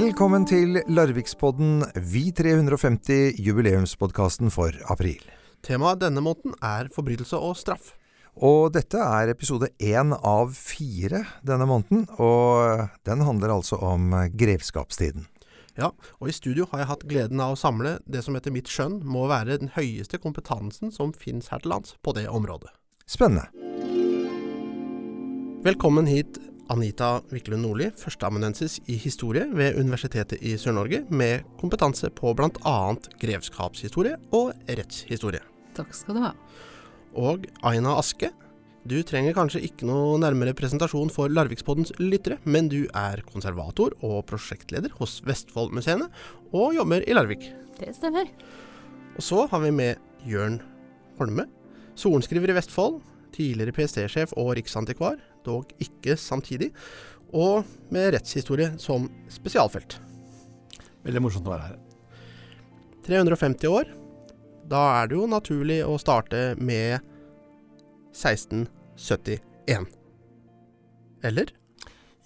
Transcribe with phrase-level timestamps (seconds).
[0.00, 5.20] Velkommen til Larvikspodden, vi 350, jubileumspodkasten for april.
[5.60, 7.90] Temaet denne måneden er forbrytelse og straff.
[8.32, 15.28] Og dette er episode én av fire denne måneden, og den handler altså om grevskapstiden.
[15.76, 18.72] Ja, og i studio har jeg hatt gleden av å samle det som etter mitt
[18.72, 22.72] skjønn må være den høyeste kompetansen som finnes her til lands på det området.
[23.04, 23.50] Spennende.
[25.60, 26.40] Velkommen hit,
[26.70, 32.76] Anita Wiklund Nordli, førsteamanuensis i historie ved Universitetet i Sør-Norge, med kompetanse på bl.a.
[33.22, 35.42] grevskapshistorie og rettshistorie.
[35.74, 36.30] Takk skal du ha.
[37.18, 38.30] Og Aina Aske.
[38.86, 44.22] Du trenger kanskje ikke noe nærmere presentasjon for Larvikspoddens lyttere, men du er konservator og
[44.30, 46.06] prosjektleder hos Vestfoldmuseene,
[46.54, 47.50] og jobber i Larvik.
[47.80, 48.30] Det stemmer.
[49.18, 49.98] Og så har vi med
[50.28, 50.60] Jørn
[51.18, 51.44] Holme,
[51.98, 53.02] sorenskriver i Vestfold,
[53.34, 56.70] tidligere PST-sjef og riksantikvar, dog ikke samtidig,
[57.30, 59.98] og med rettshistorie som spesialfelt.
[61.06, 61.78] Veldig morsomt å være her.
[63.06, 63.94] 350 år.
[64.70, 67.00] Da er det jo naturlig å starte med
[68.14, 69.88] 1671.
[71.26, 71.50] Eller?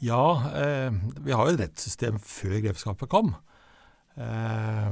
[0.05, 0.92] Ja, eh,
[1.25, 3.35] vi har jo et rettssystem før grevskapet kom.
[4.17, 4.91] Eh,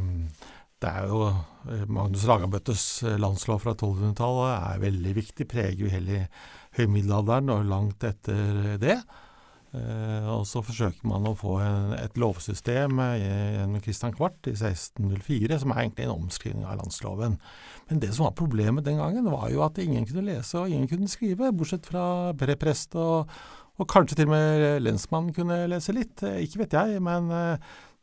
[0.83, 5.93] det er jo eh, Magnus Lagabøttes eh, landslov fra 1200-tallet er veldig viktig, preger jo
[5.93, 6.25] hele
[6.79, 8.97] høymiddelalderen og langt etter det.
[9.73, 11.57] Eh, og så forsøker man å få
[11.97, 17.39] et lovsystem gjennom Kristian Kvart i 1604, som er egentlig en omskrivning av landsloven.
[17.89, 20.91] Men det som var problemet den gangen, var jo at ingen kunne lese og ingen
[20.91, 22.05] kunne skrive, bortsett fra
[22.37, 23.33] prest og,
[23.81, 26.21] og kanskje til og med lensmannen kunne lese litt.
[26.43, 27.33] Ikke vet jeg, men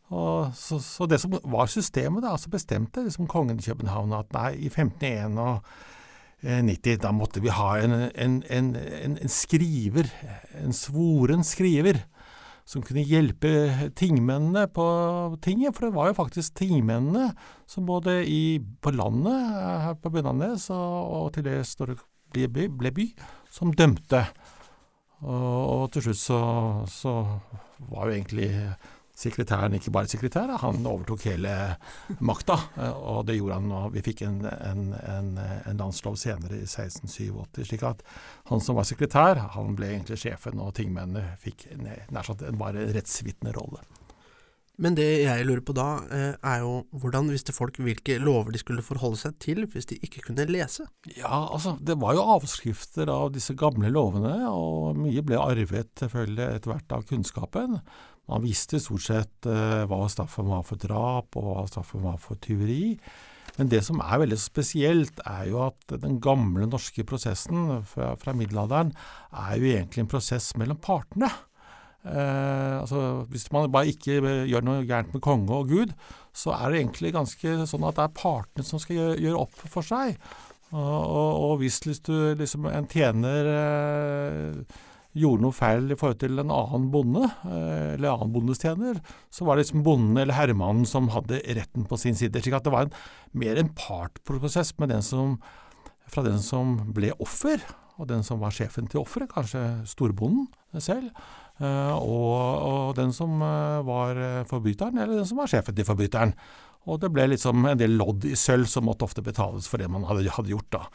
[0.09, 4.55] så, så, det som var systemet, da, så bestemte liksom kongen i København at nei,
[4.65, 10.09] i 1591 da måtte vi ha en, en, en, en, skriver,
[10.57, 11.95] en svoren skriver,
[12.69, 13.49] som kunne hjelpe
[13.97, 14.85] tingmennene på
[15.45, 15.75] tinget.
[15.75, 17.33] For det var jo faktisk tingmennene
[17.69, 19.39] som både i, på landet
[19.85, 21.95] her på Bunnandes og, og til det store
[22.33, 23.05] ble by, ble by,
[23.53, 24.21] som dømte.
[25.19, 26.39] Og, og til slutt så,
[26.89, 27.11] så
[27.89, 28.49] var jo egentlig
[29.19, 31.53] sekretæren ikke bare sekretær, han overtok hele
[32.23, 32.55] makta.
[32.95, 37.65] Og det gjorde han, og vi fikk en, en, en, en landslov senere i 1687.
[37.67, 38.03] slik at
[38.51, 42.89] han som var sekretær, han ble egentlig sjefen, og tingmennene fikk nær sagt en bare
[42.95, 43.83] rettsvitnerolle.
[44.79, 48.61] Men det jeg lurer på da, eh, er jo hvordan visste folk hvilke lover de
[48.61, 50.85] skulle forholde seg til hvis de ikke kunne lese?
[51.17, 56.47] Ja, altså, det var jo avskrifter av disse gamle lovene, og mye ble arvet selvfølgelig
[56.47, 57.81] etter hvert av kunnskapen.
[58.29, 62.39] Man visste stort sett uh, hva straffen var for drap, og hva straffen var for
[62.43, 62.95] tyveri.
[63.59, 68.35] Men det som er veldig spesielt, er jo at den gamle norske prosessen fra, fra
[68.37, 68.93] middelalderen
[69.35, 71.31] er jo egentlig en prosess mellom partene.
[72.07, 75.91] Eh, altså, hvis man bare ikke gjør noe gærent med konge og gud,
[76.31, 79.65] så er det egentlig ganske sånn at det er partene som skal gjøre, gjøre opp
[79.65, 80.15] for seg.
[80.69, 84.79] Og, og, og hvis liksom, en tjener eh,
[85.19, 89.01] gjorde noe feil i forhold til en annen bonde, eh, eller annen bondestjener,
[89.33, 92.41] så var det liksom bonden eller herremannen som hadde retten på sin side.
[92.41, 92.95] slik at det var en,
[93.33, 95.37] mer en partprosess den som,
[96.07, 97.61] fra den som ble offer,
[97.99, 100.47] og den som var sjefen til offeret, kanskje storbonden
[100.79, 101.11] selv,
[101.59, 106.33] eh, og, og, den som eh, var forbryteren, eller den som var sjefen til forbryteren.
[106.87, 109.89] Og det ble liksom en del lodd i sølv som måtte ofte betales for det
[109.91, 110.71] man hadde, hadde gjort.
[110.71, 110.85] da.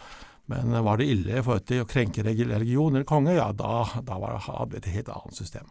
[0.53, 4.19] Men var det ille i forhold til å krenke religion eller konge, ja, da, da
[4.21, 5.71] var, hadde vi et helt annet system.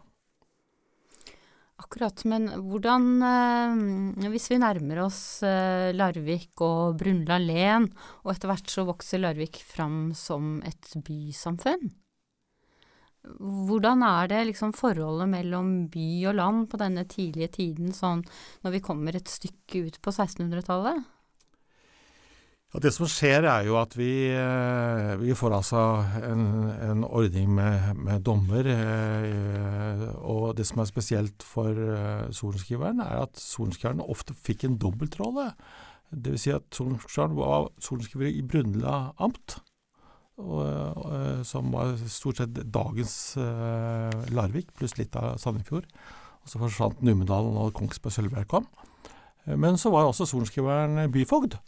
[1.83, 7.89] Akkurat, men hvordan, eh, hvis vi nærmer oss eh, Larvik og Brunland len,
[8.23, 11.91] og etter hvert så vokser Larvik fram som et bysamfunn,
[13.67, 18.23] hvordan er det liksom forholdet mellom by og land på denne tidlige tiden, sånn
[18.65, 21.05] når vi kommer et stykke ut på 1600-tallet?
[22.73, 25.81] Ja, det som skjer er jo at vi, eh, vi får altså
[26.25, 26.45] en,
[26.81, 28.65] en ordning med, med dommer.
[28.65, 34.79] Eh, og det som er spesielt for eh, sorenskriveren, er at sorenskriveren ofte fikk en
[34.81, 35.51] dobbeltrolle.
[36.09, 36.41] Dvs.
[36.41, 39.59] Si at sorenskriveren var sorenskriver i Brunla amt.
[40.41, 45.85] Og, og, som var stort sett dagens uh, Larvik, pluss litt av Sandefjord.
[46.41, 48.65] Og så forsvant Numedalen og Kongsberg-Sølvberg kom.
[49.45, 51.59] Men så var også sorenskriveren byfogd.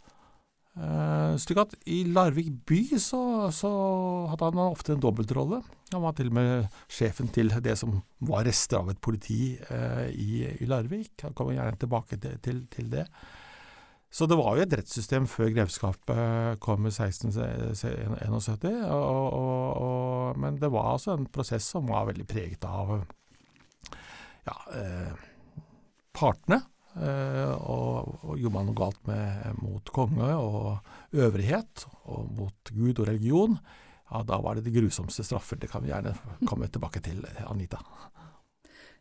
[0.76, 3.70] Uh, slik at i Larvik by så, så,
[4.28, 5.62] hadde han ofte en dobbeltrolle.
[5.94, 7.94] Han var til og med sjefen til det som
[8.28, 11.14] var rester av et politi uh, i, i, Larvik.
[11.24, 13.06] Han kommer gjerne tilbake til, til, til, det.
[14.12, 20.60] Så det var jo et rettssystem før grevskapet kom i 1671, og, og, og, men
[20.60, 22.98] det var altså en prosess som var veldig preget av
[24.44, 25.16] ja, uh,
[26.12, 26.66] partene.
[26.96, 33.02] Eh, og, og gjorde man noe galt med, mot konge og øvrighet, og mot Gud
[33.02, 33.58] og religion,
[34.06, 35.58] ja, da var det de grusomste straffer.
[35.60, 36.14] Det kan vi gjerne
[36.46, 37.82] komme tilbake til, Anita.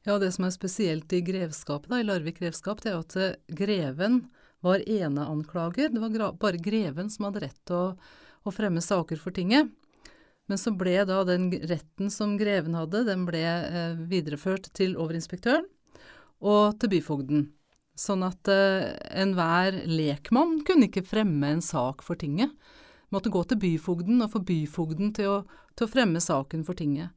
[0.06, 3.40] Ja, det som er spesielt i grevskapet, da, i Larvik grevskap, det er at eh,
[3.58, 4.26] greven
[4.66, 5.94] var eneanklager.
[5.94, 7.88] Det var bare greven som hadde rett til å,
[8.44, 9.72] å, fremme saker for tinget.
[10.46, 15.66] Men så ble da den retten som greven hadde, den ble eh, videreført til overinspektøren
[16.46, 17.48] og til byfogden.
[17.96, 22.52] Sånn at eh, enhver lekmann kunne ikke fremme en sak for tinget.
[23.14, 25.38] Måtte gå til byfogden og få byfogden til å,
[25.78, 27.14] til å fremme saken for tinget.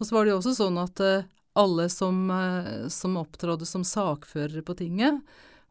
[0.00, 3.84] Og så var det jo også sånn at eh, alle som, eh, som opptrådde som
[3.84, 5.20] sakførere på tinget,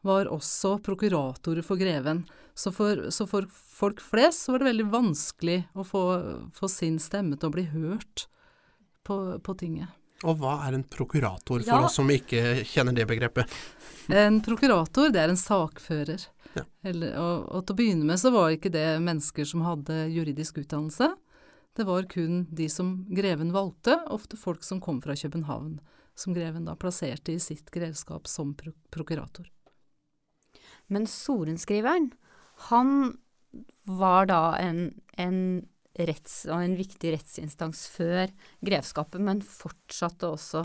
[0.02, 2.24] var også prokuratorer for greven.
[2.54, 6.02] Så for, så for, folk flest var det veldig vanskelig å få,
[6.54, 8.26] få sin stemme til å bli hørt
[9.06, 9.94] på, på, tinget.
[10.22, 11.80] Og hva er en prokurator, for ja.
[11.86, 13.50] oss som ikke kjenner det begrepet?
[14.12, 16.24] En prokurator, det er en sakfører.
[16.54, 16.64] Ja.
[16.84, 20.60] Eller, og, og, til å begynne med så var ikke det mennesker som hadde juridisk
[20.62, 21.12] utdannelse.
[21.72, 25.78] Det var kun de som greven valgte, ofte folk som kom fra København,
[26.14, 29.48] som greven da plasserte i sitt grevskap som pro prokurator.
[30.92, 32.10] Men sorenskriveren,
[32.68, 33.14] han
[33.88, 35.38] var da en, en
[35.98, 38.30] retts, en viktig rettsinstans før
[38.64, 40.64] grevskapet, men fortsatte også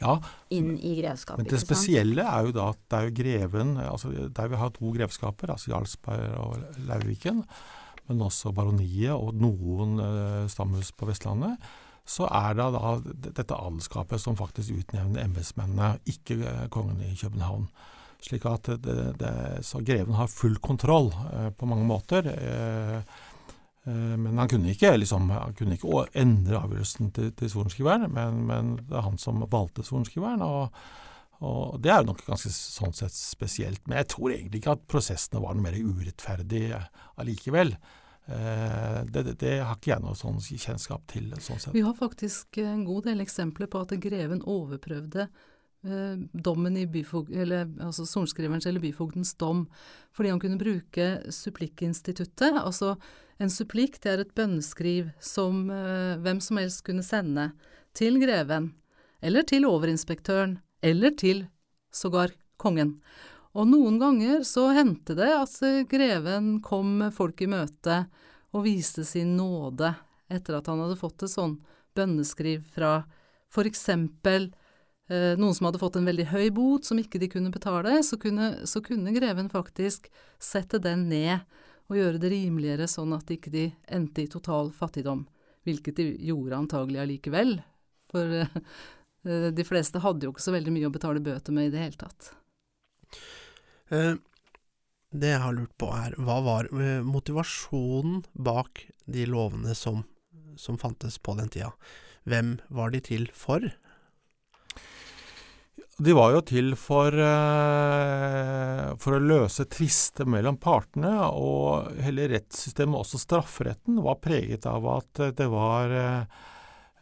[0.00, 0.16] ja,
[0.52, 1.42] inn i grevskapet.
[1.42, 4.72] Men det spesielle er jo da at det er jo greven altså Der vi har
[4.76, 7.44] to grevskaper, altså Jarlsberg og Lauviken,
[8.10, 11.56] men også baroniet og noen uh, stamhus på Vestlandet,
[12.10, 12.96] så er det da
[13.30, 17.68] dette adelskapet som faktisk utnevner embetsmennene, ikke uh, kongen i København.
[18.20, 19.34] Slik at det, det,
[19.64, 22.26] Så greven har full kontroll uh, på mange måter.
[23.88, 28.74] Men han kunne ikke, liksom, han kunne ikke endre avgjørelsen til, til sorenskriveren, men, men,
[28.84, 30.44] det er han som valgte sorenskriveren.
[30.44, 30.74] og
[31.40, 33.80] og Det er jo nok ganske sånn sett spesielt.
[33.88, 36.82] Men jeg tror egentlig ikke at prosessene var noe mer urettferdige
[37.16, 37.72] allikevel.
[38.30, 41.32] Eh, det, det, det, har ikke jeg noe sånn kjennskap til.
[41.40, 41.72] sånn sett.
[41.74, 47.32] Vi har faktisk en god del eksempler på at greven overprøvde eh, dommen i byfog,
[47.32, 49.64] eller, altså sorenskriverens eller byfogdens dom,
[50.12, 52.60] fordi han kunne bruke supplikkinstituttet.
[52.60, 52.98] Altså
[53.40, 57.50] en supplikk det er et bønneskriv som eh, hvem som helst kunne sende
[57.96, 58.70] til greven,
[59.24, 61.46] eller til overinspektøren, eller til
[61.92, 62.98] sågar kongen.
[63.56, 65.56] Og noen ganger så hendte det at
[65.90, 68.04] greven kom folk i møte
[68.54, 69.90] og viste sin nåde
[70.30, 71.56] etter at han hadde fått et sånn
[71.98, 73.00] bønneskriv fra
[73.50, 74.52] for eksempel
[75.10, 78.18] eh, noen som hadde fått en veldig høy bot som ikke de kunne betale, så
[78.20, 80.06] kunne, så kunne greven faktisk
[80.38, 81.42] sette den ned
[81.90, 85.24] og gjøre det rimeligere sånn at ikke de endte i total fattigdom,
[85.66, 87.56] hvilket de gjorde antagelig allikevel,
[88.10, 91.72] for eh, de fleste hadde jo ikke så veldig mye å betale bøter med i
[91.74, 92.30] det hele tatt.
[93.90, 94.14] Eh,
[95.10, 100.04] det jeg har lurt på er, hva var eh, motivasjonen bak de lovene som,
[100.54, 101.72] som fantes på den tida?
[102.30, 103.66] Hvem var de til for?
[106.00, 107.12] De var jo til for,
[109.02, 115.20] for å løse tvister mellom partene, og hele rettssystemet, også strafferetten, var preget av at
[115.36, 115.92] det var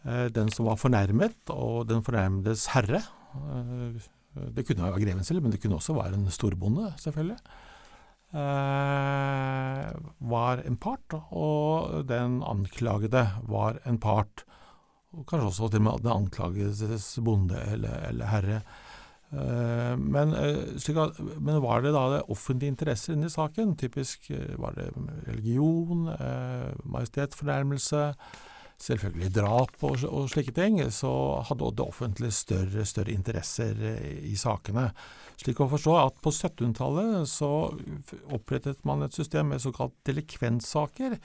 [0.09, 3.03] Eh, den som var fornærmet, og den fornærmedes herre.
[3.35, 4.07] Eh,
[4.55, 7.39] det kunne være greven selv, men det kunne også være en storbonde, selvfølgelig.
[8.29, 9.89] Eh,
[10.31, 14.45] var en part, og den anklagede var en part.
[15.27, 18.61] Kanskje også til og med den anklagedes bonde eller, eller herre.
[19.29, 23.75] Men, at, men, var det da offentlige interesser inni saken?
[23.77, 24.87] Typisk var det
[25.27, 26.07] religion,
[26.89, 28.07] majestetsfornærmelse,
[28.79, 31.11] selvfølgelig drap og, og, slike ting, så
[31.49, 34.89] hadde det offentlige større, større interesser eh, i sakene.
[35.39, 37.51] Slik å forstå at på 1700-tallet så
[38.35, 41.19] opprettet man et system med såkalt delikvenssaker.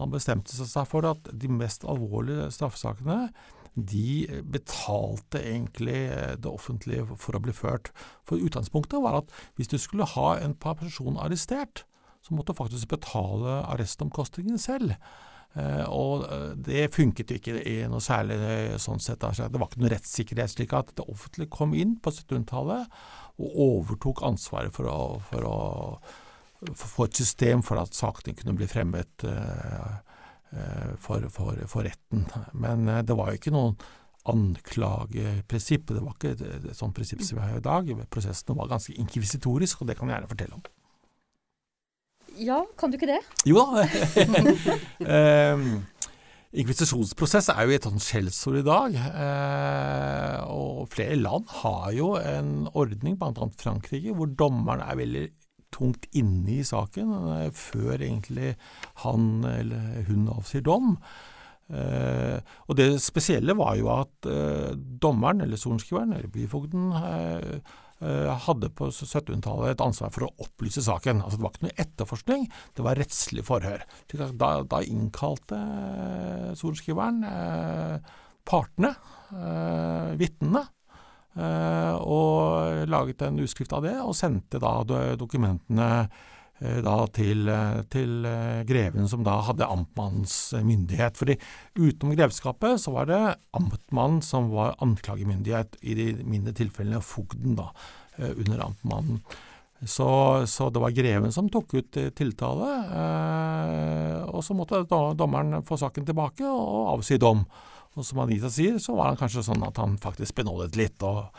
[0.00, 3.28] Man bestemte seg for at de mest alvorlige straffesakene
[3.74, 7.90] de betalte egentlig eh, det offentlige for å bli ført.
[8.26, 11.84] For utgangspunktet var at hvis du skulle ha en person arrestert,
[12.24, 14.94] så måtte du faktisk betale arrestomkostningen selv.
[15.54, 18.38] Uh, og eh, det funket ikke i noe særlig
[18.82, 19.22] sånn sett.
[19.22, 20.50] Altså, det var ikke noe rettssikkerhet.
[20.50, 22.96] slik at det offentlige kom inn på 1700-tallet
[23.38, 28.66] og overtok ansvaret for å, for å få et system for at sakene kunne bli
[28.70, 30.00] fremmet uh,
[31.02, 32.24] for, for, for, retten.
[32.52, 33.76] Men det var jo ikke noen
[34.30, 35.90] anklageprinsipp.
[35.92, 37.90] Det var ikke et, et sånt prinsipp som vi har i dag.
[38.12, 40.64] Prosessen var ganske inkvisitorisk, og det kan jeg gjerne fortelle om.
[42.40, 43.20] Ja, kan du ikke det?
[43.46, 43.84] Jo da.
[45.54, 45.68] um,
[46.54, 48.94] Inkvisisjonsprosess er jo et sånt skjellsord i dag.
[48.94, 53.48] Eh, og flere land har jo en ordning, bl.a.
[53.58, 55.24] Frankrike, hvor dommeren er veldig
[55.74, 57.14] tungt inne i saken
[57.58, 58.54] før egentlig
[59.04, 60.94] han eller hun avsier dom.
[61.74, 62.38] Eh,
[62.68, 68.68] og det spesielle var jo at eh, dommeren, eller sorenskriveren, eller byfogden, eh, Eh, hadde
[68.74, 71.22] på 1700-tallet et ansvar for å opplyse saken.
[71.22, 73.84] Altså Det var ikke noe etterforskning, det var rettslig forhør.
[74.10, 78.14] Da, da innkalte eh, sorenskriveren eh,
[78.44, 78.92] partene,
[79.32, 80.66] eh, vitnene,
[81.34, 84.76] og laget en utskrift av det, og sendte da
[85.18, 85.88] dokumentene
[86.64, 91.16] Eh, da til, eh, til, eh, greven som da hadde amtmannens myndighet.
[91.16, 91.36] Fordi
[91.74, 97.70] utenom grevskapet så var det amtmannen som var anklagemyndighet, i de mindre tilfellene fogden da,
[98.18, 99.20] under amtmannen.
[99.84, 102.70] Så, så, det var greven som tok ut tiltale,
[104.30, 104.86] og så måtte
[105.18, 107.44] dommeren få saken tilbake og avsi dom.
[107.94, 111.30] Og som Anita sier, så var han kanskje sånn at han faktisk benådet litt, og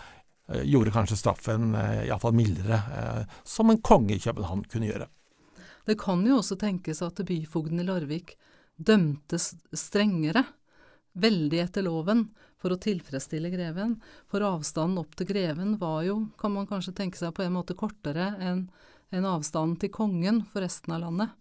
[0.48, 5.08] Eh, gjorde kanskje straffen eh, iallfall mildere, eh, som en konge i København kunne gjøre.
[5.86, 8.36] Det kan jo også tenkes at byfogden i Larvik
[8.78, 10.44] dømte strengere,
[11.18, 12.28] veldig etter loven,
[12.62, 13.98] for å tilfredsstille greven.
[14.30, 17.78] For avstanden opp til greven var jo, kan man kanskje tenke seg, på en måte
[17.78, 18.68] kortere enn
[19.14, 21.36] en avstanden til kongen for resten av landet.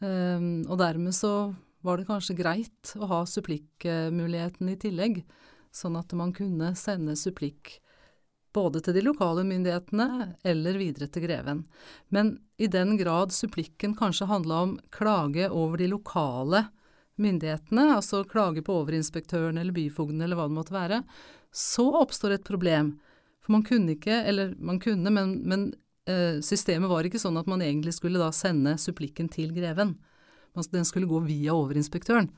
[0.00, 5.22] Um, og dermed så var det kanskje greit å ha supplikkmuligheten i tillegg,
[5.72, 7.78] sånn at man kunne sende supplikk
[8.52, 11.62] både til de lokale myndighetene eller videre til greven.
[12.10, 16.64] Men i den grad supplikken kanskje handla om klage over de lokale
[17.20, 21.02] myndighetene, altså klage på overinspektøren eller byfogden eller hva det måtte være,
[21.54, 22.96] så oppstår et problem.
[23.44, 25.66] For man kunne ikke, eller man kunne, men, men
[26.10, 29.96] eh, systemet var ikke sånn at man egentlig skulle da sende supplikken til greven.
[30.54, 32.30] Den skulle gå via overinspektøren.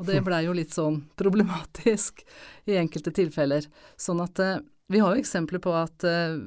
[0.00, 2.22] Og det blei jo litt sånn problematisk
[2.68, 3.66] i enkelte tilfeller.
[4.00, 6.38] Sånn at eh, vi har jo eksempler på at eh,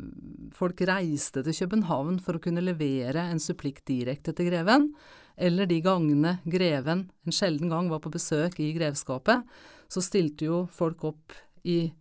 [0.55, 4.89] folk reiste til København for å kunne levere en supplikk direkte til greven,
[5.37, 9.45] eller de gangene greven en sjelden gang var på besøk i grevskapet,
[9.89, 11.93] så stilte jo folk opp i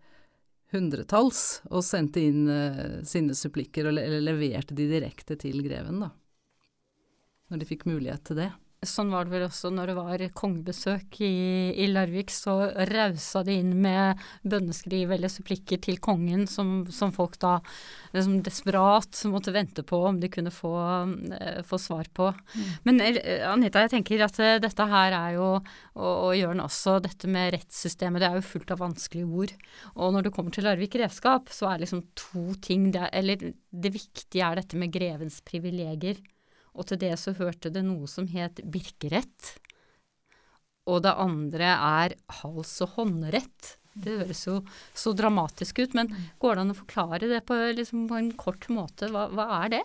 [0.73, 6.11] hundretalls og sendte inn eh, sine supplikker, eller, eller leverte de direkte til greven, da.
[7.53, 8.51] Når de fikk mulighet til det.
[8.83, 11.35] Sånn var det vel også når det var kongebesøk i,
[11.85, 12.57] i Larvik, så
[12.91, 17.61] rausa de inn med bønneskriv eller supplikker til kongen, som, som folk da
[18.11, 22.33] liksom desperat måtte vente på om de kunne få, uh, få svar på.
[22.33, 22.67] Mm.
[22.89, 25.49] Men uh, Anita, jeg tenker at uh, dette her er jo,
[25.95, 29.57] og, og Jørn også, dette med rettssystemet, det er jo fullt av vanskelige ord.
[29.95, 33.15] Og når det kommer til Larvik grevskap, så er det liksom to ting, det er,
[33.23, 36.19] eller det viktige er dette med grevens privilegier.
[36.73, 39.55] Og til det så hørte det noe som het birkerett.
[40.91, 43.77] Og det andre er hals- og håndrett.
[43.93, 44.61] Det høres jo
[44.97, 46.09] så dramatisk ut, men
[46.41, 49.11] går det an å forklare det på, liksom, på en kort måte?
[49.13, 49.83] Hva, hva er det?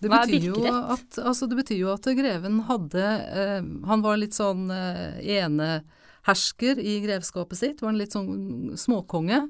[0.00, 4.32] Det betyr, jo at, altså det betyr jo at greven hadde eh, Han var litt
[4.32, 7.82] sånn eh, enehersker i grevskapet sitt.
[7.84, 9.42] Var en litt sånn småkonge.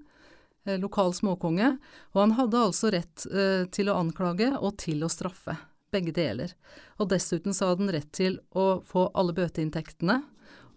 [0.67, 1.77] Eh, lokal småkonge.
[2.15, 5.55] Og han hadde altså rett eh, til å anklage og til å straffe
[5.95, 6.53] begge deler.
[6.99, 10.21] Og dessuten så hadde han rett til å få alle bøteinntektene,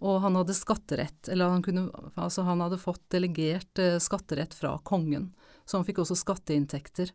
[0.04, 1.88] og han hadde skatterett, eller han, kunne,
[2.20, 5.30] altså han hadde fått delegert eh, skatterett fra kongen,
[5.64, 7.14] så han fikk også skatteinntekter.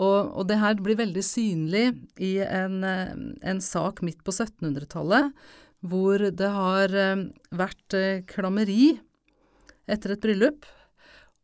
[0.00, 1.84] Og, og det her blir veldig synlig
[2.18, 3.14] i en, eh,
[3.52, 5.30] en sak midt på 1700-tallet,
[5.86, 7.98] hvor det har eh, vært
[8.30, 8.96] klammeri
[9.90, 10.66] etter et bryllup,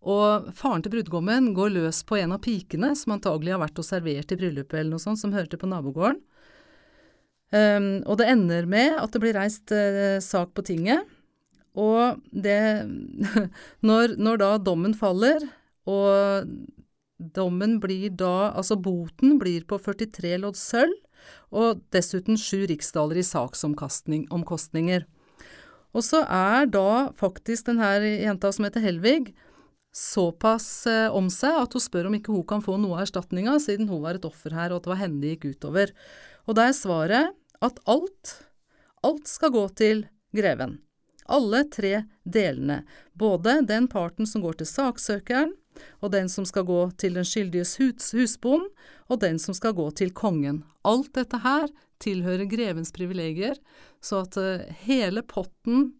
[0.06, 3.86] og faren til brudgommen går løs på en av pikene, som antagelig har vært og
[3.88, 6.20] servert i bryllupet eller noe sånt, som hørte på nabogården.
[7.54, 11.06] Um, og det ender med at det blir reist uh, sak på tinget.
[11.78, 12.86] Og det
[13.86, 15.42] når, når, da dommen faller,
[15.86, 16.46] og
[17.16, 20.94] dommen blir da Altså boten blir på 43 lodd sølv,
[21.50, 25.06] og dessuten sju riksdaler i saksomkostninger.
[25.96, 29.32] Og så er da faktisk den her jenta som heter Helvig,
[29.96, 33.56] såpass eh, om seg at hun spør om ikke hun kan få noe av erstatninga,
[33.62, 35.92] siden hun var et offer her, og at det var henne det gikk utover.
[36.44, 37.32] Og da er svaret
[37.64, 38.34] at alt,
[39.06, 40.04] alt skal gå til
[40.36, 40.76] greven.
[41.32, 42.82] Alle tre delene,
[43.18, 45.56] både den parten som går til saksøkeren,
[46.00, 48.68] og den som skal gå til den skyldiges hus husbond,
[49.08, 50.62] og den som skal gå til kongen.
[50.86, 51.68] Alt dette her
[52.04, 53.58] tilhører grevens privilegier,
[54.04, 55.90] så at uh, hele potten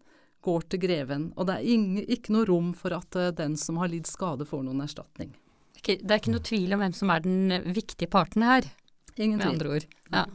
[0.47, 3.79] går til greven, og det er ingen, ikke noe rom for at uh, den som
[3.83, 5.35] har lidd skade, får noen erstatning.
[5.83, 8.65] Det er ikke noe tvil om hvem som er den viktige parten her,
[9.17, 9.85] Ingen med andre ord.
[10.11, 10.27] Ja.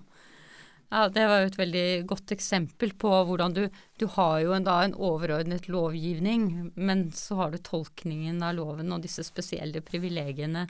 [0.92, 3.62] Ja, Det var jo et veldig godt eksempel på hvordan du,
[3.96, 8.92] du har jo en, da en overordnet lovgivning, men så har du tolkningen av loven
[8.92, 10.66] og disse spesielle privilegiene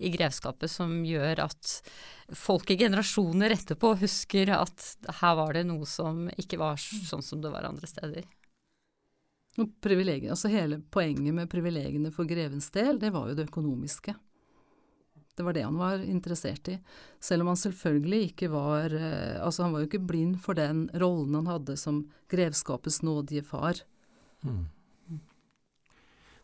[0.00, 1.74] i grevskapet som gjør at
[2.32, 4.88] folk i generasjoner etterpå husker at
[5.20, 8.24] her var det noe som ikke var sånn som det var andre steder.
[9.56, 14.14] Altså Hele poenget med privilegiene for grevens del, det var jo det økonomiske.
[15.36, 16.78] Det var det han var interessert i.
[17.20, 20.86] Selv om han selvfølgelig ikke var eh, Altså, han var jo ikke blind for den
[20.96, 23.82] rollen han hadde som grevskapets nådige far.
[24.44, 24.64] Mm.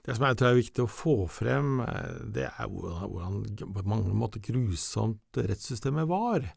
[0.02, 4.12] Det som jeg tror er viktig å få frem, eh, det er hvordan på mange
[4.18, 6.48] måter grusomt rettssystemet var.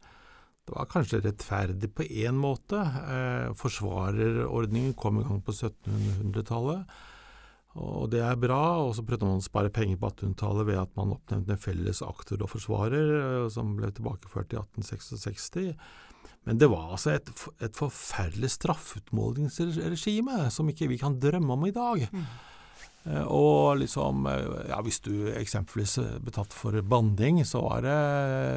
[0.66, 2.80] Det var kanskje rettferdig på én måte.
[2.82, 6.96] Eh, forsvarerordningen kom i gang på 1700-tallet.
[7.76, 10.92] Og det er bra, og så prøvde man å spare penger på 1800-tallet ved at
[10.98, 15.76] man oppnevnte en felles aktor og forsvarer, eh, som ble tilbakeført i 1866.
[16.46, 17.30] Men det var altså et,
[17.62, 22.06] et forferdelig straffutmålingsregime som ikke vi kan drømme om i dag.
[22.10, 22.26] Mm.
[23.06, 27.98] Eh, og liksom, eh, ja, Hvis du eksempelvis ble tatt for banding, så var det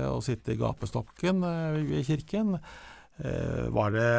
[0.10, 1.44] å sitte i gapestokken
[1.90, 2.58] ved kirken.
[3.20, 4.12] Eh, var det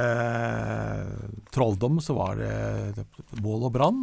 [1.50, 3.06] trolldom, så var det
[3.40, 4.02] bål og brann.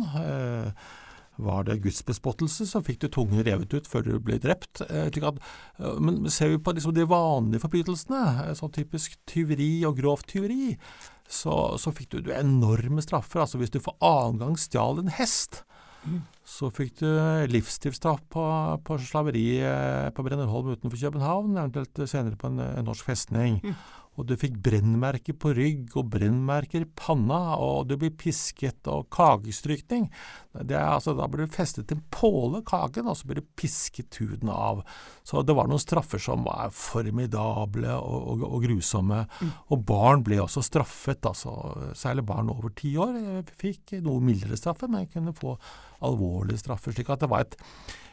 [1.37, 4.81] Var det gudsbespottelse, så fikk du tungen revet ut før du ble drept.
[6.01, 10.79] Men ser vi på liksom de vanlige forbrytelsene, sånn typisk tyveri og grovt tyveri,
[11.29, 13.43] så, så fikk du, du, enorme straffer.
[13.43, 15.61] Altså Hvis du for annen gang stjal en hest,
[16.47, 17.07] så fikk du
[17.51, 18.43] livstidsstraff på,
[18.87, 19.45] på slaveri
[20.15, 23.59] på Brennerholm utenfor København, eventuelt senere på en, en norsk festning.
[23.63, 23.75] Mm
[24.17, 29.05] og du fikk brennmerker på rygg og brennmerker i panna, og du blir pisket og
[29.13, 30.07] kakestrykning.
[30.57, 34.49] Altså, da blir du festet til en påle kaken, og så blir du pisket huden
[34.53, 34.81] av.
[35.27, 39.21] Så det var noen straffer som var formidable og, og, og grusomme.
[39.37, 39.53] Mm.
[39.75, 41.53] Og barn ble også straffet, altså,
[41.97, 43.21] særlig barn over ti år
[43.61, 45.53] fikk noe mildere straffer, men kunne få
[46.07, 46.97] alvorlige straffer.
[46.97, 47.57] slik at det var et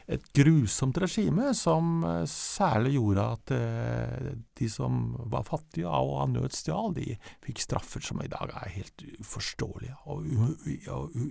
[0.05, 6.31] et grusomt regime som eh, særlig gjorde at eh, de som var fattige og av
[6.35, 7.15] nød stjal, de
[7.45, 10.27] fikk straffer som i dag er helt uforståelige og,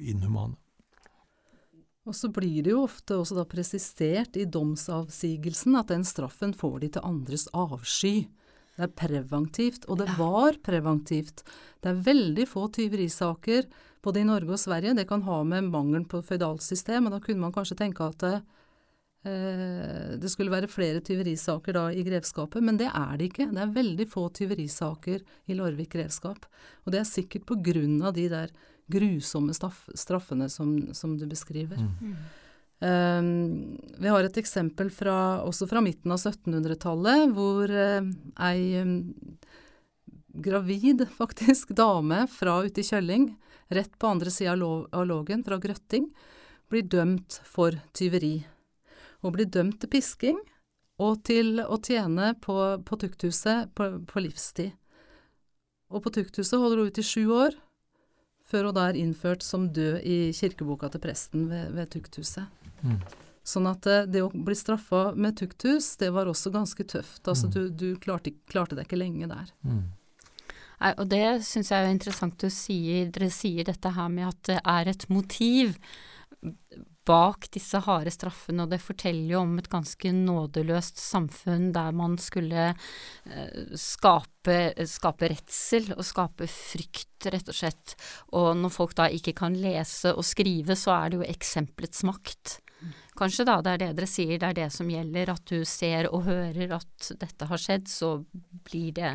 [0.03, 0.59] inhumane.
[2.05, 6.83] Og så blir det jo ofte også da presisert i domsavsigelsen at den straffen får
[6.83, 8.27] de til andres avsky.
[8.75, 11.45] Det er preventivt, og det var preventivt.
[11.81, 13.71] Det er veldig få tyverisaker
[14.05, 14.97] både i Norge og Sverige.
[14.99, 18.27] Det kan ha med mangelen på føydalsystem, og da kunne man kanskje tenke at
[19.25, 23.49] det, Eh, skulle være flere tyverisaker da i grevskapet, men det er det ikke.
[23.53, 26.45] Det er veldig få tyverisaker i Larvik grevskap.
[26.85, 28.53] Og det er sikkert på grunn av de der
[28.91, 31.81] grusomme straffene som, som du beskriver.
[31.81, 32.17] Mm.
[32.85, 38.11] Um, vi har et eksempel fra, også fra midten av 1700-tallet, hvor uh,
[38.45, 38.99] ei um,
[40.35, 43.31] gravid, faktisk, dame fra ute i Kjølling,
[43.73, 46.11] rett på andre sida av Lågen, fra Grøtting,
[46.69, 48.43] blir dømt for tyveri
[49.25, 50.41] og blir dømt til pisking
[51.03, 52.55] og til å tjene på,
[52.87, 54.75] på tukthuset på, på, livstid.
[55.91, 57.57] Og på tukthuset holder hun ut i sju år,
[58.45, 62.47] før hun da er innført som død i kirkeboka til presten ved, ved tukthuset.
[62.85, 63.01] Mm.
[63.45, 67.27] Sånn at eh, det å bli straffa med tukthus, det var også ganske tøft.
[67.29, 67.53] Altså mm.
[67.53, 69.51] du, du klarte, klarte deg ikke lenge der.
[69.67, 69.85] Mm.
[70.81, 73.11] Nei, og det syns jeg er interessant du sier.
[73.13, 75.77] Dere sier dette her med at det er et motiv
[77.05, 82.17] bak disse harde straffene, og det forteller jo om et ganske nådeløst samfunn der man
[82.23, 87.97] skulle eh, skape, skape redsel og skape frykt, rett og slett.
[88.37, 92.59] Og når folk da ikke kan lese og skrive, så er det jo eksempelets makt.
[93.19, 96.09] Kanskje da det er det dere sier, det er det som gjelder, at du ser
[96.11, 98.17] og hører at dette har skjedd, så
[98.67, 99.13] blir det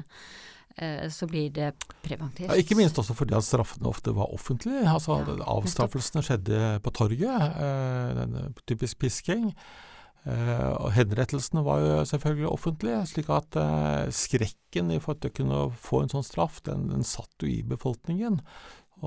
[1.12, 1.74] så blir det
[2.06, 2.48] preventivt.
[2.48, 4.86] Ja, ikke minst også fordi at straffene ofte var offentlige.
[4.88, 9.50] Altså, ja, avstraffelsene skjedde på torget, eh, typisk pisking.
[10.28, 15.38] Eh, og henrettelsene var jo selvfølgelig offentlige, slik at eh, skrekken i forhold til å
[15.38, 18.42] kunne få en sånn straff, den, den satt jo i befolkningen.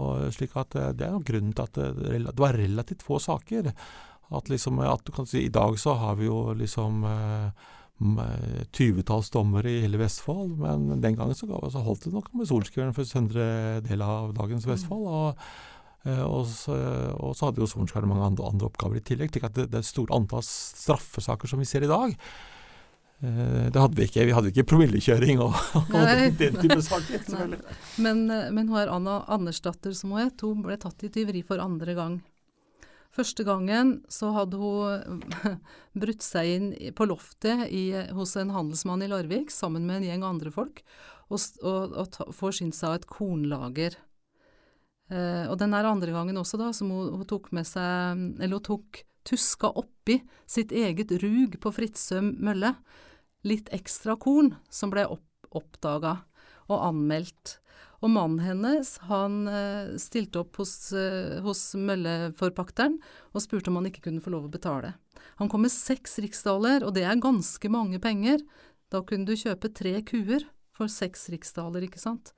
[0.01, 3.21] Og slik at eh, Det er jo grunnen til at det, det, var relativt få
[3.21, 3.73] saker.
[4.33, 7.71] At liksom, at du kan si, I dag så har vi jo liksom eh,
[8.75, 12.97] tyvetalls dommere i hele Vestfold, men den gangen så, så holdt det nok med sorenskriveren
[12.97, 13.45] for søndre
[13.87, 14.67] del av dagens.
[14.69, 15.07] Vestfold.
[15.07, 15.45] og
[16.07, 16.79] eh, og så,
[17.15, 19.31] og så, hadde jo sorenskriveren mange andre, andre, oppgaver i tillegg.
[19.35, 22.17] slik at det, det store antall straffesaker som vi ser i dag,
[23.23, 24.27] eh, det hadde vi ikke.
[24.27, 27.57] Vi hadde ikke promillekjøring og, og den, den type saker.
[28.05, 31.45] Men, eh, men hun er Anna Andersdatter som hun het, hun ble tatt i tyveri
[31.47, 32.21] for andre gang.
[33.12, 35.20] Første gangen så hadde hun
[36.03, 40.25] brutt seg inn på loftet i, hos en handelsmann i Larvik sammen med en gjeng
[40.25, 40.81] andre folk,
[41.29, 43.98] og, og, og forsynt seg av et kornlager.
[45.12, 48.57] Eh, og den der andre gangen også, da, som hun, hun tok med seg Eller
[48.57, 52.75] hun tok tuska oppi sitt eget rug på Fritzøe mølle.
[53.46, 56.22] Litt ekstra korn som ble opp, oppdaga
[56.70, 57.59] og anmeldt.
[58.03, 62.97] Og mannen hennes, han eh, stilte opp hos, eh, hos mølleforpakteren
[63.31, 64.97] og spurte om han ikke kunne få lov å betale.
[65.38, 68.43] Han kom med seks riksdaler, og det er ganske mange penger.
[68.91, 72.35] Da kunne du kjøpe tre kuer for seks riksdaler, ikke sant.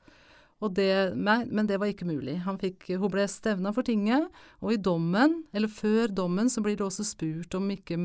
[0.64, 2.38] Det, men det var ikke mulig.
[2.61, 4.31] Fikk, hun ble stevna for tinget,
[4.64, 7.98] og i dommen, eller før dommen, så blir det også spurt om ikke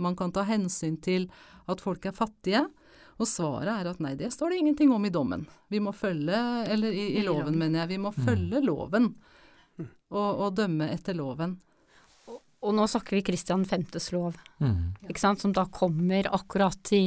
[0.00, 1.28] man kan ta hensyn til
[1.70, 2.64] at folk er fattige.
[3.20, 5.42] Og svaret er at nei, det står det ingenting om i dommen.
[5.68, 6.38] Vi må følge,
[6.72, 9.10] eller i, i loven, mener jeg, vi må følge loven.
[10.10, 11.58] Og, og dømme etter loven.
[12.60, 14.90] Og nå snakker vi Kristian 5.s lov, Mm.
[15.08, 17.06] ikke sant, som da kommer akkurat i,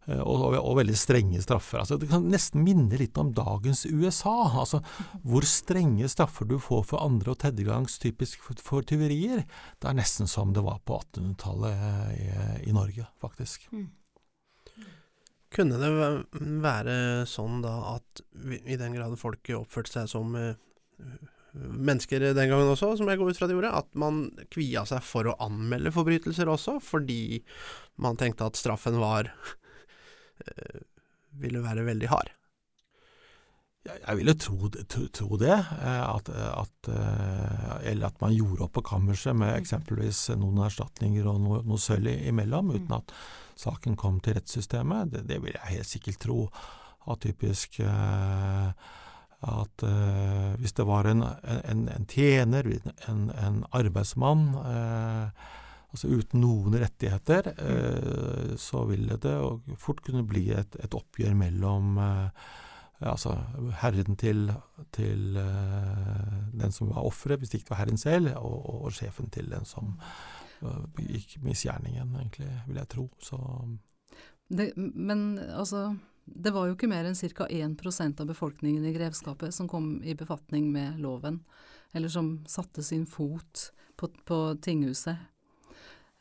[0.07, 1.79] Eh, Og, og, og veldig strenge straffer.
[1.79, 4.33] Altså, det kan nesten minne litt om dagens USA.
[4.63, 4.81] Altså,
[5.23, 9.43] hvor strenge straffer du får for andre- og tredjegangs typisk for, for tyverier.
[9.79, 12.29] Det er nesten som det var på 1800-tallet i,
[12.69, 13.67] i Norge, faktisk.
[15.53, 15.89] Kunne det
[16.63, 16.95] være
[17.29, 18.23] sånn da at
[18.65, 20.55] i den grad folk oppførte seg som eh,
[21.53, 25.03] mennesker den gangen også, som jeg går ut fra de gjorde, at man kvia seg
[25.05, 27.43] for å anmelde forbrytelser også, fordi
[28.01, 29.29] man tenkte at straffen var
[30.47, 30.79] eh,
[31.43, 32.33] ville være veldig hard?
[33.83, 35.53] Jeg, ville tro, tro, tro det.
[35.53, 36.91] eh, At, at,
[37.83, 42.09] eller at man gjorde opp på kammerset med eksempelvis noen erstatninger og noe, noe sølv
[42.09, 43.13] imellom, uten at
[43.59, 45.11] saken kom til rettssystemet.
[45.13, 46.39] Det, det vil jeg helt sikkert tro.
[47.11, 48.69] At eh,
[49.43, 52.69] at eh, hvis det var en, en, en tjener,
[53.09, 55.49] en, en arbeidsmann, eh,
[55.91, 59.35] altså uten noen rettigheter, eh, så ville det
[59.77, 62.47] fort kunne bli et, et oppgjør mellom eh,
[63.03, 63.35] altså
[63.81, 64.47] herren til,
[64.95, 68.95] til eh, den som var offeret, hvis det ikke var herren selv, og, og, og
[68.95, 69.97] sjefen til den som
[70.95, 73.09] begikk misgjerningen, egentlig, vil jeg tro.
[73.21, 73.39] Så
[74.47, 75.95] Det, men altså,
[76.25, 77.47] det var jo ikke mer enn ca.
[77.49, 81.43] 1% av befolkningen i grevskapet som kom i befatning med loven,
[81.93, 85.29] eller som satte sin fot på, på tinghuset.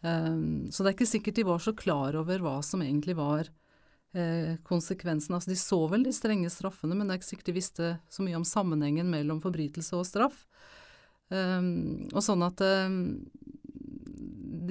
[0.03, 3.47] Um, så det er ikke sikkert de var så klar over hva som egentlig var
[4.15, 5.35] eh, konsekvensen.
[5.37, 8.27] Altså, de så vel de strenge straffene, men det er ikke sikkert de visste så
[8.27, 10.45] mye om sammenhengen mellom forbrytelse og straff.
[11.33, 12.99] Um, og sånn at um,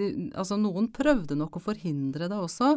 [0.02, 2.76] de, altså Noen prøvde nok å forhindre det også.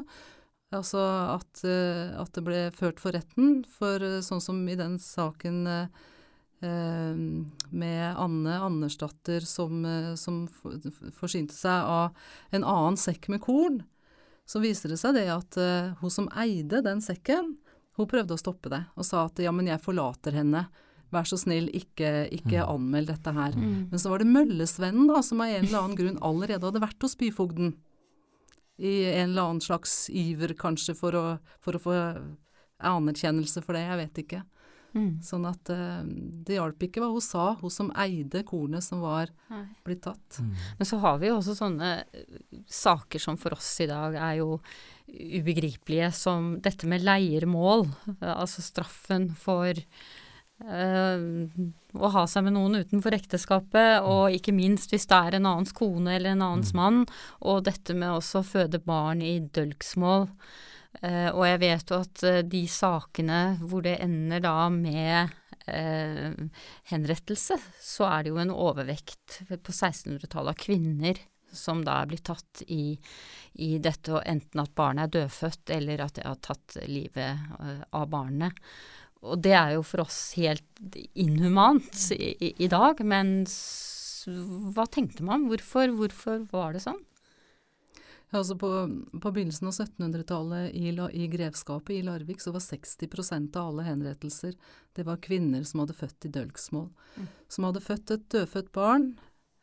[0.74, 1.00] Altså
[1.34, 3.62] at, eh, at det ble ført for retten.
[3.70, 6.04] For eh, sånn som i den saken eh,
[6.66, 7.24] eh,
[7.70, 9.84] med Anne Andersdatter som,
[10.20, 10.44] som
[11.18, 13.82] forsynte seg av en annen sekk med korn,
[14.46, 17.56] så viser det seg det at eh, hun som eide den sekken,
[17.96, 20.66] hun prøvde å stoppe det, og sa at ja, men jeg forlater henne.
[21.14, 23.56] Vær så snill, ikke, ikke anmeld dette her.
[23.56, 23.88] Mm.
[23.92, 27.06] Men så var det møllesvennen da, som av en eller annen grunn allerede hadde vært
[27.06, 27.76] hos byfogden.
[28.82, 31.26] I en eller annen slags iver kanskje for å,
[31.62, 31.94] for å få
[32.84, 34.42] anerkjennelse for det, jeg vet ikke.
[34.94, 35.18] Mm.
[35.26, 36.02] Sånn at uh,
[36.46, 39.64] det hjalp ikke hva hun sa, hun som eide kornet som var Nei.
[39.86, 40.38] blitt tatt.
[40.78, 44.36] Men så har vi jo også sånne eh, saker som for oss i dag er
[44.38, 44.60] jo
[45.10, 47.88] ubegripelige, som dette med leiermål.
[48.20, 49.74] eh, Altså straffen for
[50.64, 55.74] å ha seg med noen utenfor ekteskapet, og ikke minst hvis det er en annens
[55.76, 57.02] kone eller en annens mann.
[57.44, 60.28] Og dette med også å føde barn i dølgsmål.
[61.02, 65.34] Eh, og jeg vet jo at eh, de sakene hvor det ender da med
[65.66, 66.36] eh,
[66.92, 71.18] henrettelse, så er det jo en overvekt på 1600-tallet av kvinner
[71.54, 72.96] som da er blitt tatt i,
[73.62, 77.82] i dette, og enten at barnet er dødfødt, eller at det har tatt livet eh,
[77.94, 78.58] av barnet.
[79.24, 80.84] Og det er jo for oss helt
[81.14, 83.40] inhumant i, i, i dag, men
[84.74, 85.48] hva tenkte man?
[85.50, 87.00] Hvorfor, hvorfor var det sånn?
[88.34, 88.68] Altså på,
[89.22, 94.56] på begynnelsen av 1700-tallet i, i grevskapet i Larvik så var 60% av alle henrettelser
[94.96, 96.88] det var kvinner som hadde født i dølgsmål.
[97.14, 97.28] Mm.
[97.52, 99.12] Som hadde født et dødfødt barn,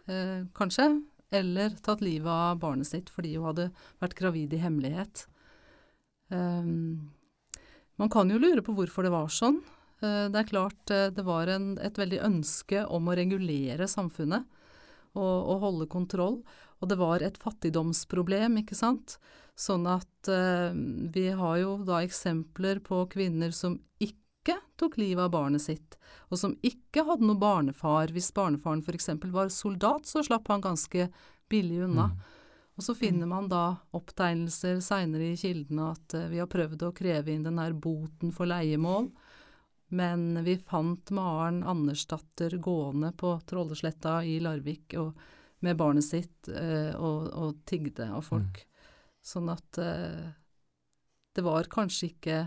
[0.07, 0.87] eh, kanskje,
[1.35, 3.69] eller tatt livet av barnet sitt fordi hun hadde
[4.03, 5.25] vært gravid i hemmelighet.
[6.31, 7.11] Ehm,
[8.01, 9.59] man kan jo lure på hvorfor det var sånn.
[10.01, 14.47] Eh, det er klart eh, det var en, et veldig ønske om å regulere samfunnet
[15.13, 16.39] og, og holde kontroll.
[16.81, 19.19] Og det var et fattigdomsproblem, ikke sant.
[19.53, 20.73] Sånn at eh,
[21.13, 25.99] vi har jo da eksempler på kvinner som ikke tok livet av barnet sitt,
[26.33, 28.09] og som ikke hadde noe barnefar.
[28.09, 29.11] Hvis barnefaren f.eks.
[29.29, 31.11] var soldat, så slapp han ganske
[31.53, 32.09] billig unna.
[32.81, 36.93] Og så finner man da opptegnelser seinere i kildene at eh, vi har prøvd å
[36.97, 39.11] kreve inn den her boten for leiemål,
[39.93, 45.13] men vi fant Maren Andersdatter gående på Trollesletta i Larvik og,
[45.61, 48.63] med barnet sitt eh, og, og tigde av folk.
[49.21, 50.31] Sånn at eh,
[51.37, 52.39] det var kanskje ikke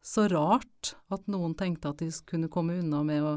[0.00, 3.36] så rart at noen tenkte at de kunne komme unna med å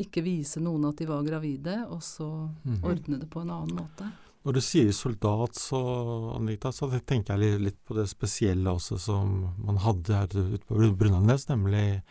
[0.00, 2.30] ikke vise noen at de var gravide, og så
[2.64, 2.80] Mhm.
[2.88, 4.08] ordne det på en annen måte.
[4.44, 5.78] Når du sier soldat, så,
[6.36, 10.90] Anita, så tenker jeg litt, på det spesielle også som man hadde her ute på
[11.00, 12.02] Brunlandnes, nemlig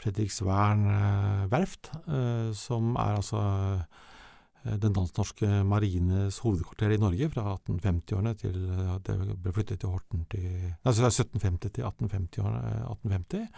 [0.00, 3.40] Fredriksvern eh, verft, eh, som er altså
[3.80, 8.58] eh, den dansk-norske marines hovedkvarter i Norge fra 1850-årene til
[9.06, 10.50] det ble flyttet til Horten til
[10.84, 13.48] altså det er 1750 til 1850-årene, eh, 1850.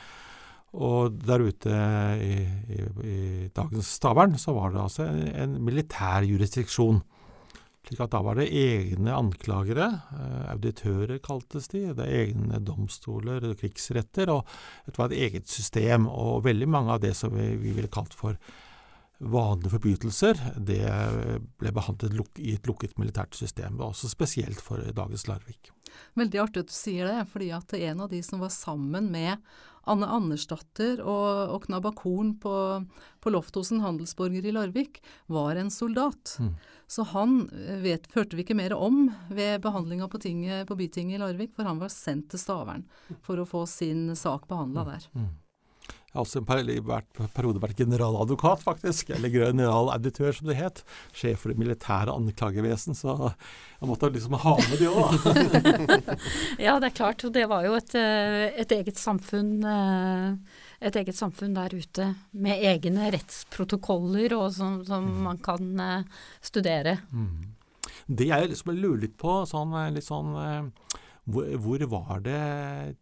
[0.82, 1.80] Og der ute
[2.22, 2.37] i,
[2.72, 3.18] i, i
[3.52, 7.02] dagens Stavern så var det altså en, en militær jurisdiksjon.
[7.83, 13.49] Slik at da var det egne anklagere, eh, auditører kaltes de, det er egne domstoler,
[13.59, 14.47] krigsretter, og
[14.87, 16.07] det var et eget system.
[16.07, 18.38] Og veldig mange av det som vi, vi ville kalt for
[19.23, 20.83] vanlige forbrytelser, det
[21.61, 23.79] ble behandlet i et lukket militært system.
[23.83, 25.71] Også spesielt for dagens Larvik.
[26.18, 29.38] Veldig artig at du sier det, fordi at en av de som var sammen med
[29.90, 32.55] Anne Andersdatter og, og Knabba Korn på,
[33.21, 36.37] på Lofthosen handelsborger i Larvik, var en soldat.
[36.38, 36.53] Mm.
[36.87, 41.18] Så han eh, vet, førte vi ikke mer om ved behandlinga på, tinget- på bytinget
[41.18, 42.87] i Larvik, for han var sendt til Stavern
[43.27, 45.09] for å få sin sak behandla der.
[45.16, 45.31] Mm.
[46.12, 50.83] Jeg har også en per periode vært generaladvokat, faktisk, eller generalauditør som det het.
[51.16, 55.16] Sjef for det militære anklagevesen, så jeg måtte liksom ha med det òg.
[56.66, 57.25] Ja, det er klart.
[57.25, 60.37] Og det var jo et, eh, et eget samfunn eh,
[60.85, 66.98] et eget samfunn der ute med egne rettsprotokoller og som, som man kan eh, studere.
[67.09, 67.57] Mm.
[68.05, 70.35] Det jeg liksom lurer litt på, sånn, litt sånn
[71.24, 72.42] hvor, hvor var det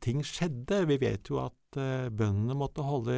[0.04, 0.84] ting skjedde?
[0.90, 3.16] Vi vet jo at eh, bøndene måtte holde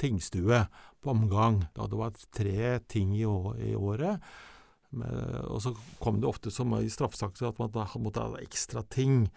[0.00, 0.64] tingstue
[1.00, 1.62] på omgang.
[1.76, 4.18] Da det var tre ting i, i året.
[4.90, 5.14] Men,
[5.46, 5.70] og så
[6.02, 9.28] kom det ofte som i straffesaker at man da måtte ha ekstra ting.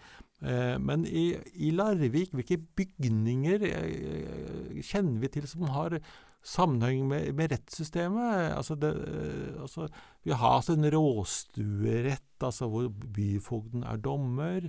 [0.42, 6.00] Eh, men i, i Larvik, hvilke bygninger eh, kjenner vi til som har
[6.44, 8.50] sammenheng med, med rettssystemet?
[8.56, 9.88] Altså det, eh, altså,
[10.26, 14.68] vi har altså en råstuerett, altså hvor byfogden er dommer.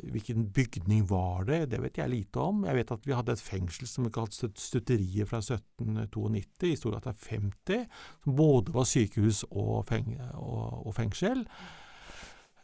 [0.00, 1.60] Hvilken bygning var det?
[1.72, 2.64] Det vet jeg lite om.
[2.68, 7.12] Jeg vet at vi hadde et fengsel som vi kalt Stutteriet fra 1792 i Storgata
[7.12, 7.84] 50,
[8.24, 11.44] som både var sykehus og, feng og, og fengsel.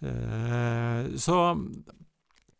[0.04, 1.38] Eh, så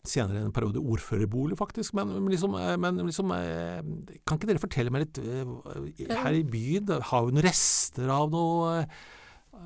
[0.06, 1.94] senere en periode ordførerbolig, faktisk.
[1.98, 3.82] Men, men liksom, eh, men liksom eh,
[4.26, 8.30] Kan ikke dere fortelle meg litt eh, Her i byen, har vi noen rester av
[8.34, 8.84] noe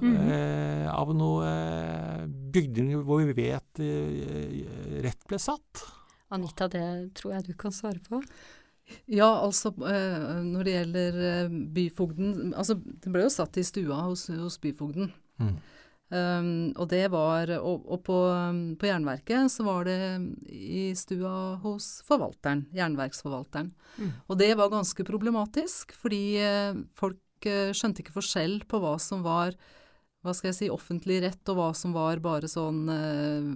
[0.02, 2.24] eh, Av noe eh,
[2.54, 5.84] bygninger hvor vi vet eh, rett ble satt?
[6.30, 6.86] Anita, det
[7.18, 8.20] tror jeg du kan svare på.
[9.10, 11.18] Ja, altså eh, når det gjelder
[11.74, 15.12] byfogden Altså, det ble jo satt i stua hos, hos byfogden.
[15.40, 15.54] Mm.
[16.10, 19.98] Um, og det var Og, og på, um, på Jernverket så var det
[20.50, 23.70] i stua hos forvalteren, jernverksforvalteren.
[23.94, 24.10] Mm.
[24.26, 26.24] Og det var ganske problematisk, fordi
[26.98, 29.54] folk skjønte ikke forskjell på hva som var
[30.20, 33.46] hva skal jeg si, offentlig rett, og hva som var bare sånn eh,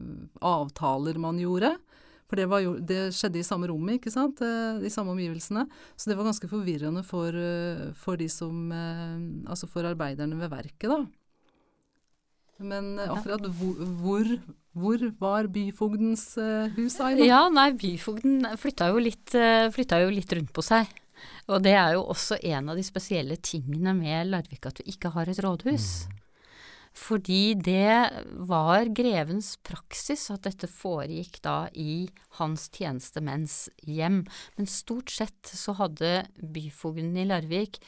[0.40, 1.74] avtaler man gjorde.
[2.24, 5.66] For det, var jo, det skjedde i samme rommet, ikke sant, eh, de samme omgivelsene.
[5.92, 9.20] Så det var ganske forvirrende for, eh, for de som eh,
[9.53, 11.05] Altså for arbeiderne ved verket, da.
[12.64, 14.35] Men eh, akkurat hvor, hvor,
[14.72, 17.29] hvor var byfogdens eh, hus, Aina?
[17.29, 20.88] Ja, nei, byfogden flytta jo, litt, eh, flytta jo litt rundt på seg.
[21.53, 25.12] Og det er jo også en av de spesielle tingene med Larvik, at vi ikke
[25.14, 25.88] har et rådhus.
[26.94, 32.07] Fordi det var grevens praksis at dette foregikk da i
[32.38, 34.22] hans tjenestemenns hjem.
[34.54, 37.80] Men stort sett så hadde byfogden i Larvik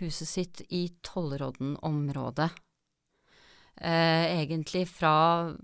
[0.00, 2.50] huset sitt i Tollråden-området.
[3.80, 5.54] eh, egentlig fra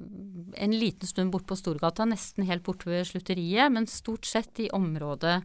[0.57, 4.71] en liten stund bort på Storgata, nesten helt borte ved slutteriet, men stort sett i
[4.73, 5.43] området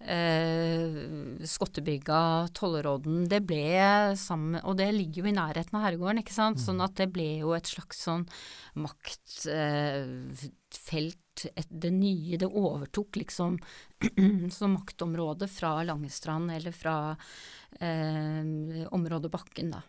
[0.00, 3.28] eh, Skottebygga, Tollerodden.
[3.30, 6.60] Det ble sammen Og det ligger jo i nærheten av herregården, ikke sant.
[6.62, 8.26] Sånn at det ble jo et slags sånn
[8.78, 9.48] maktfelt.
[11.16, 11.22] Eh,
[11.68, 13.58] det nye, det overtok liksom
[14.56, 16.96] som maktområde fra Langestrand eller fra
[17.80, 19.82] eh, området Bakken, da.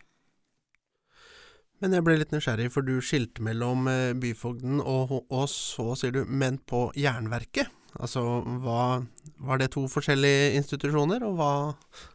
[1.78, 6.16] Men jeg ble litt nysgjerrig, for du skilte mellom eh, byfogden og, og så sier
[6.16, 7.70] du men på Jernverket.
[7.96, 8.22] Altså,
[8.62, 9.04] hva,
[9.38, 11.52] Var det to forskjellige institusjoner, og hva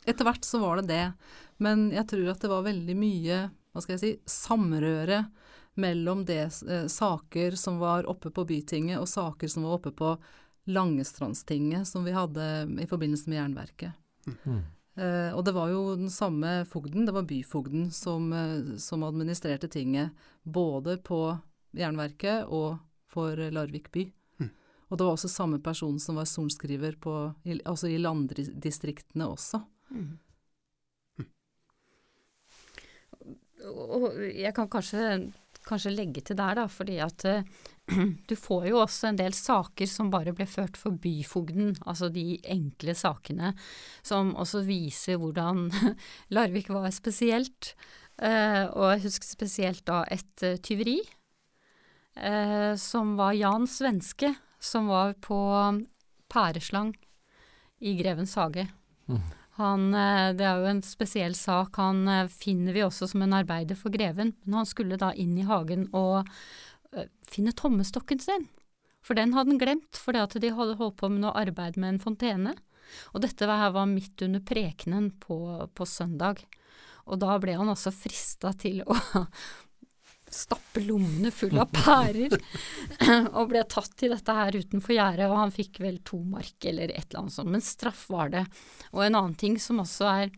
[0.06, 1.06] Etter hvert så var det det.
[1.64, 3.40] Men jeg tror at det var veldig mye
[3.74, 5.24] hva skal jeg si, samrøre
[5.82, 10.14] mellom det eh, saker som var oppe på Bytinget, og saker som var oppe på
[10.70, 12.46] Langestrandstinget, som vi hadde
[12.80, 13.98] i forbindelse med Jernverket.
[14.46, 14.62] Mm.
[14.96, 19.68] Eh, og det var jo den samme fogden, det var byfogden, som, eh, som administrerte
[19.68, 21.40] tinget både på
[21.74, 22.78] Jernverket og
[23.10, 24.06] for Larvik by.
[24.94, 27.00] Og det var også samme person som var sorenskriver
[27.66, 29.64] altså i landdistriktene også.
[29.90, 30.12] Mm.
[33.64, 35.32] Og jeg kan kanskje,
[35.66, 37.42] kanskje, legge til der, da, fordi at uh,
[38.30, 42.38] du får jo også en del saker som bare ble ført for byfogden, altså de
[42.54, 43.56] enkle sakene,
[44.06, 45.72] som også viser hvordan
[46.36, 47.74] Larvik var spesielt.
[48.22, 51.00] Uh, og jeg husker spesielt da et uh, tyveri,
[52.78, 54.28] som var Jan Svenske,
[54.64, 55.38] som var på
[56.32, 56.94] pæreslang
[57.84, 58.68] i Grevens hage.
[59.12, 59.22] Mm.
[59.60, 61.78] Han, eh, det er jo en spesiell sak.
[61.78, 65.36] Han eh, finner vi også som en arbeider for greven, men han skulle da inn
[65.38, 66.24] i hagen og
[66.96, 68.48] eh, finne tommestokken sin.
[69.04, 71.96] For den hadde han glemt, fordi at de hadde holdt på med noe arbeid med
[71.96, 72.56] en fontene.
[73.12, 75.38] Og dette var, var midt under prekenen på,
[75.76, 76.42] på søndag.
[77.12, 78.96] Og da ble han altså frista til å
[80.34, 82.34] stappe lommene fulle av pærer,
[83.38, 86.92] og ble tatt i dette her utenfor gjerdet, og han fikk vel to mark eller
[86.92, 88.44] et eller annet sånt, men straff var det.
[88.92, 90.34] Og en annen ting som også er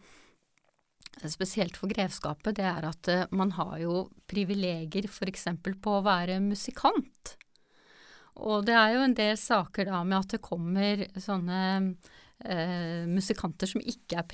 [1.32, 5.48] spesielt for grevskapet, det er at uh, man har jo privilegier f.eks.
[5.64, 7.36] på å være musikant.
[8.44, 11.62] Og det er jo en del saker da med at det kommer sånne
[12.44, 14.26] eh, musikanter som ikke er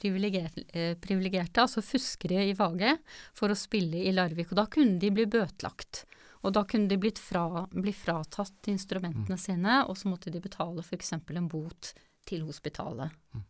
[0.74, 3.04] eh, privilegerte, altså fuskere i faget,
[3.38, 4.52] for å spille i Larvik.
[4.52, 6.06] Og da kunne de bli bøtelagt.
[6.42, 9.44] Og da kunne de fra, bli fratatt instrumentene mm.
[9.44, 11.14] sine, og så måtte de betale f.eks.
[11.14, 11.94] en bot
[12.26, 13.14] til hospitalet.
[13.36, 13.46] Mm.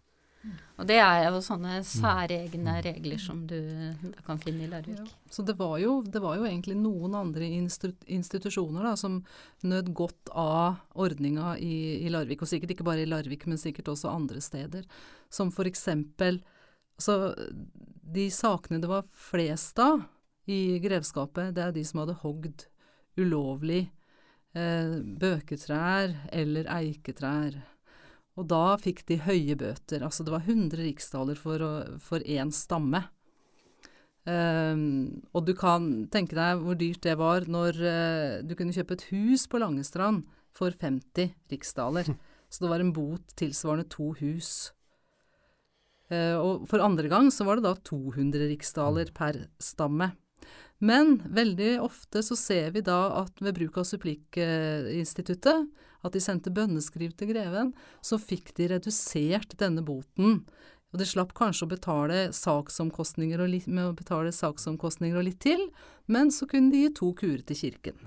[0.82, 1.86] Og det er jo sånne mm.
[1.86, 3.60] særegne regler som du
[4.26, 4.98] kan finne i Larvik.
[4.98, 5.06] Ja.
[5.30, 9.20] Så det var, jo, det var, jo, egentlig noen andre institusjoner da, som
[9.62, 13.94] nød godt av ordninga i, i, Larvik, og sikkert ikke bare i Larvik, men sikkert
[13.94, 14.90] også andre steder.
[15.30, 16.42] Som for eksempel
[16.98, 17.36] altså,
[18.02, 20.02] De sakene det var flest av
[20.50, 22.66] i grevskapet, det er de som hadde hogd
[23.20, 23.84] ulovlig
[24.58, 27.60] eh, bøketrær eller eiketrær.
[28.40, 30.06] Og da fikk de høye bøter.
[30.06, 33.04] Altså det var 100 riksdaler for én stamme.
[34.22, 38.94] Um, og du kan tenke deg hvor dyrt det var når uh, du kunne kjøpe
[38.94, 42.14] et hus på Langestrand for 50 riksdaler.
[42.52, 44.72] Så det var en bot tilsvarende to hus.
[46.12, 50.12] Uh, og for andre gang så var det da 200 riksdaler per stamme.
[50.82, 55.70] Men veldig ofte så ser vi da at ved bruk av supplikkeinstituttet,
[56.02, 60.42] at de sendte bønneskriv til greven, så fikk de redusert denne boten.
[60.92, 65.40] Og de slapp kanskje å betale saksomkostninger og litt, med å betale saksomkostninger og litt
[65.44, 65.62] til,
[66.12, 68.02] men så kunne de gi to kurer til kirken.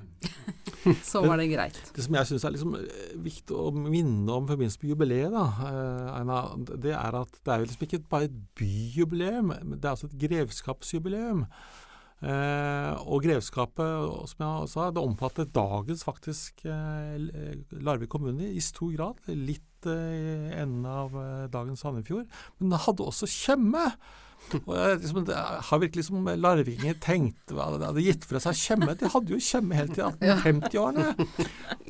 [1.11, 1.79] så var det greit.
[1.97, 5.33] Det som jeg syns er liksom eh, viktig å minne om i forbindelse med jubileet,
[5.33, 9.95] da, eh, det er at det er jo liksom ikke bare et byjubileum, det er
[9.95, 11.47] også et grevskapsjubileum.
[12.23, 17.17] Eh, og grevskapet, som jeg sa, det omfattet dagens faktisk eh,
[17.85, 19.25] Larvik kommune i stor grad.
[19.29, 22.29] Litt eh, i enden av eh, dagens Sandefjord.
[22.61, 23.89] Men det hadde også Tjøme.
[24.53, 28.97] Og liksom, det har virkelig liksom larvinger tenkt hadde gitt fra seg Tjøme.
[29.01, 31.29] De hadde jo Tjøme helt til 1850-årene.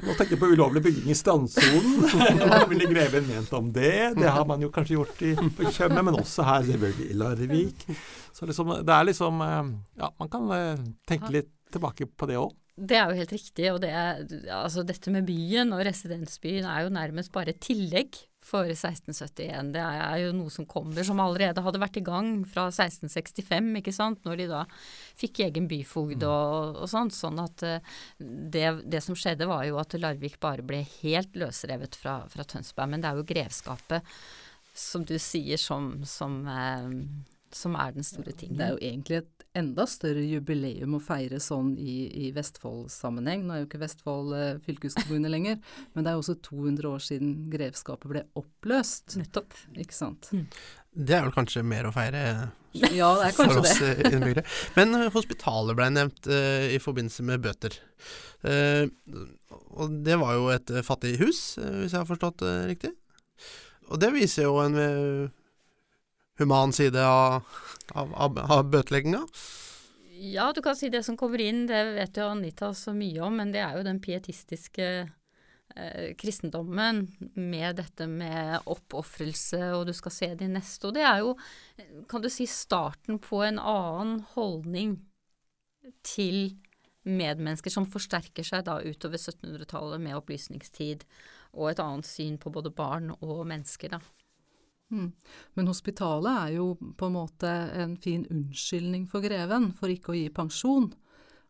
[0.05, 2.05] Nå tenker jeg på ulovlig bygging i strandsonen.
[2.51, 4.15] Hva ville greven ment om det?
[4.19, 7.89] Det har man jo kanskje gjort i, på Tjøme, men også her selvfølgelig i Larvik.
[8.35, 9.65] Så liksom, det er liksom eh,
[10.03, 12.53] Ja, man kan eh, tenke litt tilbake på det òg.
[12.75, 13.67] Det er jo helt riktig.
[13.71, 18.19] og det er, altså Dette med byen og residensbyen er jo nærmest bare et tillegg
[18.45, 19.71] for 1671.
[19.73, 23.95] Det er jo noe som kommer, som allerede hadde vært i gang fra 1665, ikke
[23.95, 24.65] sant, når de da
[25.17, 26.29] fikk egen byfogd mm.
[26.29, 27.13] og, og sånn.
[27.15, 31.97] Sånn at eh, det, det, som skjedde var jo at Larvik bare ble helt løsrevet
[32.01, 32.91] fra, fra Tønsberg.
[32.93, 34.17] Men det er jo grevskapet,
[34.75, 36.91] som du sier, som, som eh,
[37.55, 38.59] som er den store tingen.
[38.59, 41.97] Det er jo egentlig et enda større jubileum å feire sånn i,
[42.27, 43.45] i Vestfold-sammenheng.
[43.47, 45.61] Nå er jo ikke Vestfold eh, fylkeskommune lenger,
[45.95, 49.15] men det er jo også 200 år siden grevskapet ble oppløst.
[49.21, 49.55] Nettopp.
[49.79, 50.33] Ikke sant.
[50.95, 52.25] Det er vel kanskje mer å feire
[52.75, 53.93] Ja, det er for kanskje oss det.
[54.03, 54.45] eh, innbyggere.
[54.79, 57.79] Men eh, hospitalet ble nevnt eh, i forbindelse med bøter.
[58.43, 58.85] Eh,
[59.79, 62.93] og det var jo et eh, fattig hus, eh, hvis jeg har forstått det riktig.
[63.93, 65.33] Og det viser jo en eh,
[66.39, 67.45] human side av,
[67.95, 69.23] av, av, av bøtelegginga.
[70.25, 73.37] Ja, du kan si det som kommer inn, det vet jo Anita så mye om,
[73.41, 77.05] men det er jo den pietistiske eh, kristendommen
[77.35, 80.89] med dette med oppofrelse, og du skal se de neste.
[80.89, 81.35] Og det er jo,
[82.11, 84.97] kan du si, starten på en annen holdning
[86.07, 86.55] til
[87.05, 91.05] medmennesker som forsterker seg da utover 1700-tallet med opplysningstid,
[91.55, 94.01] og et annet syn på både barn og mennesker, da.
[94.95, 95.09] Mm.
[95.59, 96.69] Men hospitalet er jo
[96.99, 97.51] på en måte
[97.83, 100.93] en fin unnskyldning for greven for ikke å gi pensjon.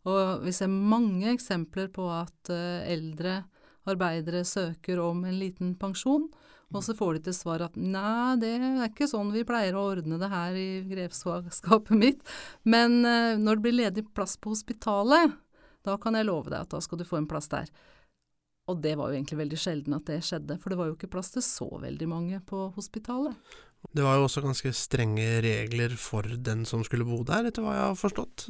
[0.08, 3.42] Og vi ser mange eksempler på at eh, eldre
[3.88, 6.26] arbeidere søker om en liten pensjon,
[6.74, 9.84] og så får de til svar at nei, det er ikke sånn vi pleier å
[9.92, 12.24] ordne det her i grevskapet mitt,
[12.64, 15.36] men eh, når det blir ledig plass på hospitalet,
[15.84, 17.68] da kan jeg love deg at da skal du få en plass der.
[18.72, 21.10] Og det var jo egentlig veldig sjelden at det skjedde, for det var jo ikke
[21.12, 23.36] plass til så veldig mange på hospitalet.
[23.92, 27.74] Det var jo også ganske strenge regler for den som skulle bo der, etter hva
[27.76, 28.46] jeg har forstått.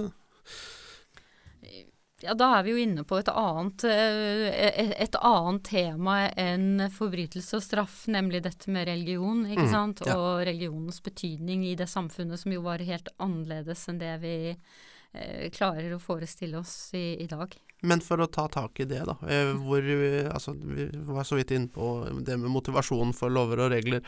[2.22, 6.86] Ja, da er vi jo inne på et annet, eh, et, et annet tema enn
[6.94, 10.00] forbrytelse og straff, nemlig dette med religion, ikke Mm, sant?
[10.06, 10.14] ja.
[10.16, 15.50] Og religionens betydning i det samfunnet som jo var helt annerledes enn det vi eh,
[15.52, 17.52] klarer å forestille oss i, i dag.
[17.84, 19.16] Men for å ta tak i det, da.
[19.28, 21.90] eh, Hvor, eh, altså, vi var så vidt inne på
[22.24, 24.04] det med motivasjon for lover og regler.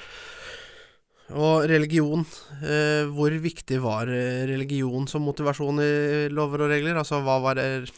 [1.35, 2.23] Og religion.
[2.63, 6.99] Eh, hvor viktig var eh, religion som motivasjon i lover og regler?
[7.01, 7.89] Altså hva var eh,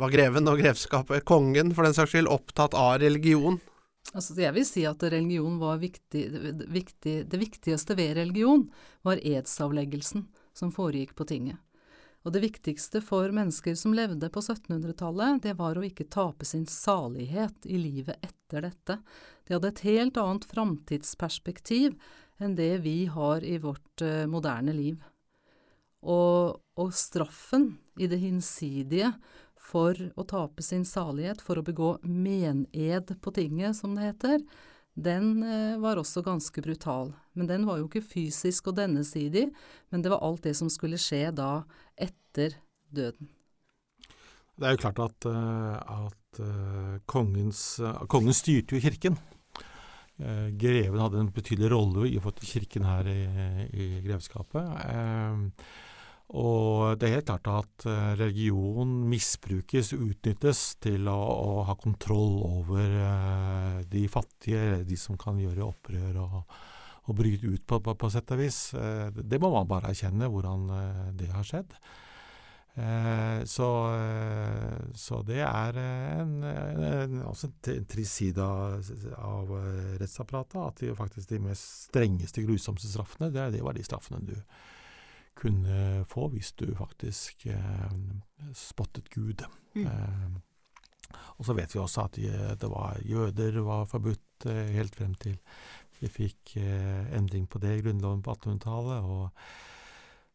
[0.00, 3.58] Var greven og grevskapet, kongen for den saks skyld, opptatt av religion?
[4.14, 6.22] Altså, jeg vil si at religion var viktig,
[6.72, 8.64] viktig, det viktigste ved religion
[9.04, 10.24] var edsavleggelsen
[10.56, 11.60] som foregikk på tinget.
[12.20, 16.66] Og det viktigste for mennesker som levde på 1700-tallet, det var å ikke tape sin
[16.68, 18.98] salighet i livet etter dette.
[19.48, 21.96] De hadde et helt annet framtidsperspektiv
[22.40, 25.00] enn det vi har i vårt eh, moderne liv.
[26.00, 29.14] Og, og straffen i det hinsidige
[29.70, 34.44] for å tape sin salighet, for å begå mened på tinget, som det heter,
[35.02, 37.12] den eh, var også ganske brutal.
[37.38, 39.48] Men den var jo ikke fysisk og dennesidig,
[39.90, 41.62] men det var alt det som skulle skje da
[41.96, 42.58] etter
[42.90, 43.30] døden.
[44.60, 47.64] Det er jo klart at, eh, at eh, kongens,
[48.12, 49.20] kongen styrte jo kirken.
[50.20, 53.22] Greven hadde en betydelig rolle i få til kirken her i,
[53.72, 54.66] i grevskapet.
[56.30, 62.36] Og det er helt klart at eh, religion misbrukes, utnyttes til å, å ha kontroll
[62.46, 66.54] over eh, de fattige, de som kan gjøre opprør og,
[67.10, 68.60] og bryte ut på, på, på sett og vis.
[68.78, 71.74] Eh, det må man bare erkjenne, hvordan eh, det har skjedd.
[72.78, 78.50] Eh, så, eh, så det er en, en, en, også en trist side
[79.18, 79.50] av,
[79.98, 84.36] rettsapparatet, at de, faktisk de mest strengeste, grusomste straffene, det, det var de straffene du
[85.38, 87.90] kunne få hvis du faktisk eh,
[88.56, 89.44] spottet Gud.
[89.74, 89.86] Mm.
[89.86, 92.18] Eh, og så vet vi også at
[92.60, 95.38] det var jøder var forbudt eh, helt frem til
[96.00, 99.04] vi fikk eh, endring på det i Grunnloven på 1800-tallet.
[99.04, 99.28] og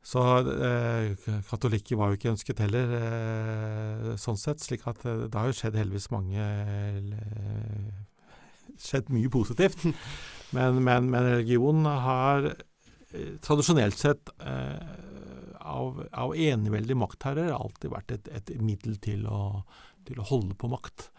[0.06, 0.22] så
[0.54, 1.16] eh,
[1.50, 4.62] katolikker var jo ikke ønsket heller, eh, sånn sett.
[4.62, 8.04] slik at eh, det har jo skjedd heldigvis mange eh,
[8.76, 9.86] Skjedd mye positivt.
[10.56, 12.60] Men, men, men religion har eh,
[13.44, 14.94] tradisjonelt sett eh,
[15.66, 19.64] av, av eneveldige maktherrer alltid vært et, et middel til å,
[20.06, 21.10] til å holde på makt.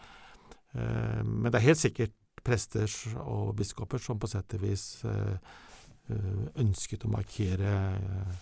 [0.73, 2.15] Eh, men det er helt sikkert
[2.47, 2.91] prester
[3.25, 5.55] og biskoper som på sett og vis eh,
[6.13, 8.35] eh, ønsket å markere eh,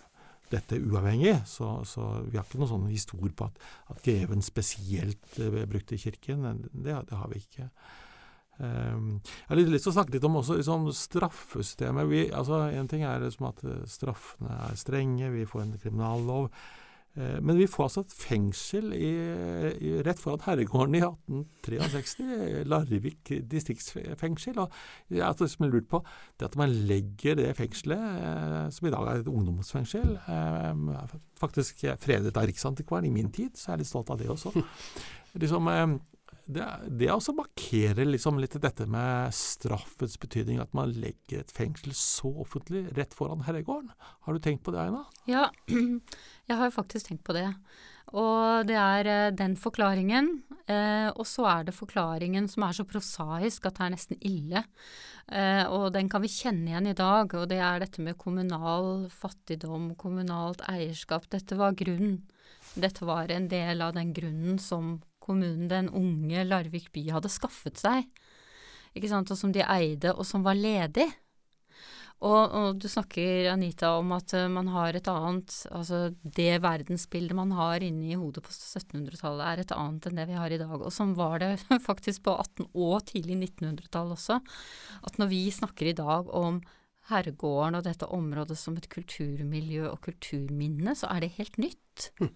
[0.52, 5.40] dette uavhengig, så, så vi har ikke noen sånn historie på at, at greven spesielt
[5.42, 6.46] eh, brukte kirken.
[6.70, 7.72] Det, det har vi ikke.
[8.58, 12.08] Um, jeg har lyst til å snakke litt om også liksom, straffesystemet.
[12.12, 16.50] Vi, altså, en ting er liksom at eh, straffene er strenge, vi får en kriminallov.
[17.16, 19.12] Eh, men vi får altså et fengsel i,
[19.80, 24.60] i, rett foran herregården i 1863, Larvik distriktsfengsel.
[24.64, 24.74] Og
[25.14, 26.02] jeg har liksom lurt på
[26.40, 31.86] det at man legger det fengselet, eh, som i dag er et ungdomsfengsel, eh, faktisk
[32.04, 34.52] fredet av Riksantikvaren i min tid, så jeg er litt stolt av det også.
[35.44, 35.88] liksom, eh,
[36.46, 36.66] det,
[37.02, 42.30] det også markerer liksom litt dette med straffets betydning, at man legger et fengsel så
[42.44, 43.90] offentlig rett foran herregården.
[43.98, 45.02] Har du tenkt på det, Aina?
[45.30, 45.50] Ja,
[46.48, 47.48] jeg har jo faktisk tenkt på det.
[48.14, 50.30] Og det er eh, den forklaringen,
[50.70, 54.62] eh, og så er det forklaringen som er så prosaisk at det er nesten ille.
[55.26, 59.10] Eh, og den kan vi kjenne igjen i dag, og det er dette med kommunal
[59.10, 61.26] fattigdom, kommunalt eierskap.
[61.34, 62.22] Dette var grunnen.
[62.78, 67.82] Dette var en del av den grunnen som kommunen, den unge Larvik by, hadde skaffet
[67.82, 68.08] seg.
[68.96, 71.10] Ikke sant, og som de eide, og som var ledig.
[72.24, 77.36] Og, og, du snakker, Anita, om at uh, man har et annet Altså det verdensbildet
[77.36, 80.78] man har inni hodet på 1700-tallet er et annet enn det vi har i dag.
[80.80, 81.52] Og sånn var det
[81.90, 84.40] faktisk på 18- og tidlig 1900-tall også.
[85.06, 86.64] At når vi snakker i dag om
[87.12, 92.10] herregården og dette området som et kulturmiljø og kulturminne, så er det helt nytt.
[92.22, 92.32] Hm.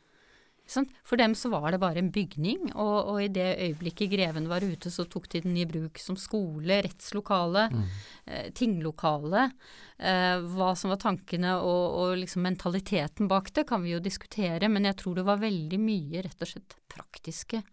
[0.70, 4.66] For dem så var det bare en bygning, og, og, i det øyeblikket greven var
[4.66, 7.88] ute, så tok de den i bruk som skole, rettslokale, mm.
[8.26, 9.50] eh, tinglokale.
[9.98, 14.70] Eh, hva som var tankene og, og liksom mentaliteten bak det, kan vi jo diskutere,
[14.72, 17.64] men jeg tror det var veldig mye rett og slett praktiske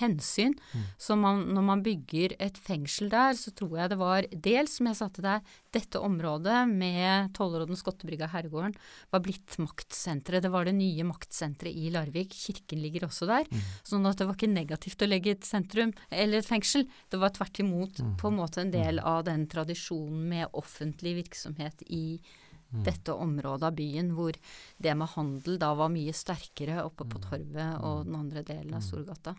[0.00, 0.54] hensyn.
[0.72, 0.84] Mm.
[0.98, 4.88] Så man, når man bygger et fengsel der, så tror jeg det var dels, som
[4.88, 8.74] jeg satte der, dette området med Tollråden, Skottebrygga, Herregården
[9.12, 10.44] var blitt maktsenteret.
[10.44, 12.36] Det var det nye maktsenteret i Larvik.
[12.36, 13.48] Kirken ligger også der.
[13.48, 13.64] Mm.
[13.92, 16.86] Sånn at det var ikke negativt å legge et sentrum eller et fengsel.
[17.12, 18.14] Det var tvert imot mm.
[18.20, 19.08] på en måte en del mm.
[19.14, 22.82] av den tradisjonen med offentlig virksomhet i mm.
[22.84, 24.36] dette området av byen, hvor
[24.82, 27.26] det med handel da var mye sterkere oppe på mm.
[27.28, 29.36] Torvet og den andre delen av Storgata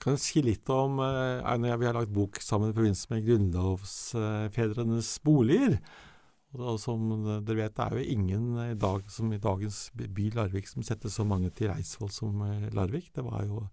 [0.00, 3.26] kan du si litt om eh, Einar Vi har lagt bok sammen i forbindelse med
[3.26, 5.80] grunnlovsfedrenes boliger.
[6.58, 7.10] Og som
[7.46, 11.12] dere vet, det er jo ingen i dag, som i dagens by Larvik som setter
[11.12, 13.12] så mange til Eidsvoll som eh, Larvik.
[13.14, 13.66] Det var jo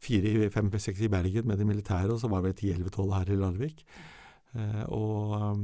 [0.00, 2.90] fire, fem, seks i Bergen med det militære, og så var det vel ti, elleve,
[2.94, 3.84] tolv her i Larvik.
[4.56, 5.60] Eh, og,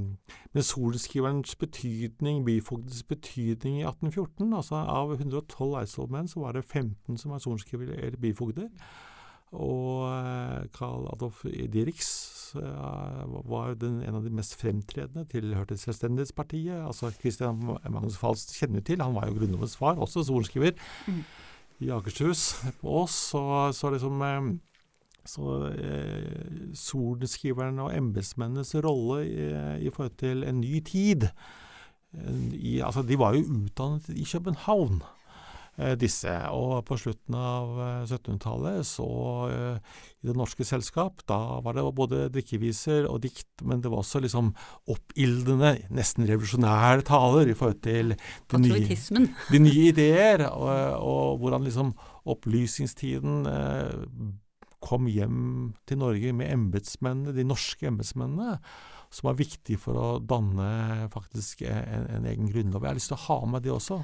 [0.55, 7.19] men sorenskriverens betydning, byfogdens betydning i 1814 altså Av 112 eidsvollmenn så var det 15
[7.19, 8.71] som var sorenskriver eller byfogder.
[9.57, 11.43] Og Karl eh, Adolf
[11.73, 12.11] Dirix
[12.59, 16.85] eh, var den, en av de mest fremtredende, tilhørte Selvstendighetspartiet.
[16.85, 20.77] Altså Christian Magnus Falst kjenner til, han var jo Grunnlovens far, også sorenskriver
[21.09, 21.21] mm.
[21.87, 22.49] i Akershus
[22.81, 23.19] på Ås.
[23.33, 23.43] Så,
[23.77, 24.55] så liksom eh,
[25.27, 29.47] så eh, sorenskriveren og embetsmennenes rolle i,
[29.87, 31.27] i, forhold til en ny tid
[32.17, 35.03] i, altså De var jo utdannet i København.
[35.77, 36.33] Eh, disse.
[36.57, 37.75] Og på slutten av
[38.07, 39.09] 1700-tallet, eh, så
[39.53, 44.01] eh, i Det Norske Selskap, da var det både drikkeviser og dikt, men det var
[44.01, 44.55] også liksom
[44.89, 48.97] oppildende, nesten revolusjonære taler i forhold til de nye,
[49.53, 51.93] de nye ideer, og, og, hvordan liksom
[52.25, 53.45] opplysningstiden
[54.81, 58.57] kom hjem til Norge med embetsmennene, de norske embetsmennene,
[59.13, 62.81] som var viktige for å danne faktisk en, en egen grunnlov.
[62.81, 64.01] Jeg har lyst til å ha med det også.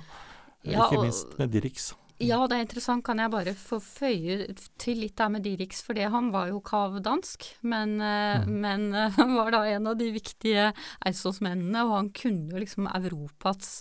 [0.62, 1.92] Ja, Ikke minst med Dirix.
[2.22, 3.02] Ja, det er interessant.
[3.02, 6.60] Kan jeg bare få føye til litt der med Dirix, for det, han var jo
[6.62, 8.52] kavdansk, men, eh, mm.
[8.62, 10.68] men eh, han var da en av de viktige
[11.02, 13.80] eidsvollsmennene, og han kunne jo liksom Europas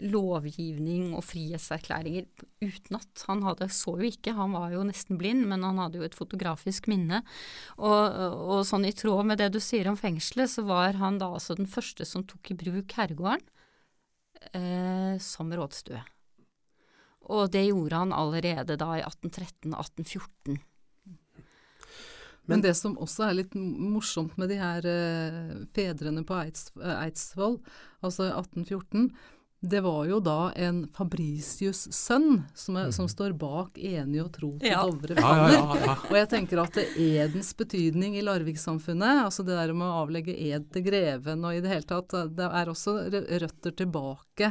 [0.00, 2.30] lovgivning og frihetserklæringer
[2.64, 3.26] utenat.
[3.28, 6.16] Han hadde, så jo ikke, han var jo nesten blind, men han hadde jo et
[6.16, 7.20] fotografisk minne.
[7.76, 8.22] Og,
[8.56, 11.58] og sånn i tråd med det du sier om fengselet, så var han da altså
[11.58, 13.44] den første som tok i bruk herregården
[14.56, 16.00] eh, som rådstue.
[17.30, 20.60] Og det gjorde han allerede da i 1813-1814.
[22.50, 27.60] Men det som også er litt morsomt med de her uh, fedrene på Eids, Eidsvoll,
[28.02, 29.12] altså 1814,
[29.62, 33.12] det var jo da en Fabricius' sønn som, er, som, mm.
[33.12, 34.80] står bak enig og tro til ja.
[34.82, 35.54] Dovre faller.
[35.54, 40.02] Ja, ja, og jeg tenker at edens betydning i Larvik-samfunnet, altså det der med å
[40.02, 44.50] avlegge ed til greven og i det hele tatt, det er også røtter tilbake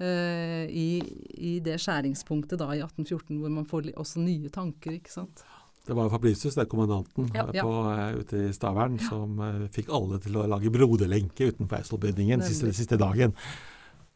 [0.00, 1.00] uh, i,
[1.36, 5.44] i, det skjæringspunktet da i 1814 hvor man får også nye tanker, ikke sant.
[5.86, 7.64] Det var Fabricius, det er kommandanten ja, ja.
[7.64, 9.08] På, uh, ute i Stavern, ja.
[9.08, 13.34] som uh, fikk alle til å lage broderlenke utenfor Eidsvollbygningen siste, siste dagen.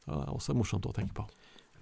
[0.05, 1.29] Det er også morsomt å tenke på.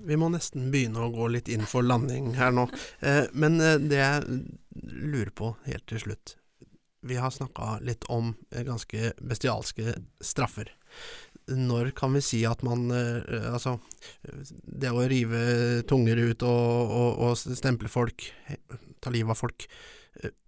[0.03, 2.64] Vi må nesten begynne å gå litt inn for landing her nå.
[3.07, 4.38] Eh, men det jeg
[4.72, 6.32] lurer på helt til slutt
[7.07, 10.72] Vi har snakka litt om ganske bestialske straffer.
[11.59, 13.76] Når kan vi si at man Altså,
[14.22, 18.28] det å rive tunger ut og, og, og stemple folk,
[19.03, 19.66] ta livet av folk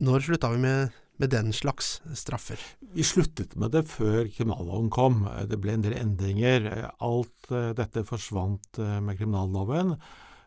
[0.04, 2.58] Når slutta vi med med den slags straffer?
[2.94, 5.24] Vi sluttet med det før kriminalloven kom.
[5.48, 6.66] Det ble en del endringer.
[6.98, 9.94] Alt eh, dette forsvant eh, med kriminalloven.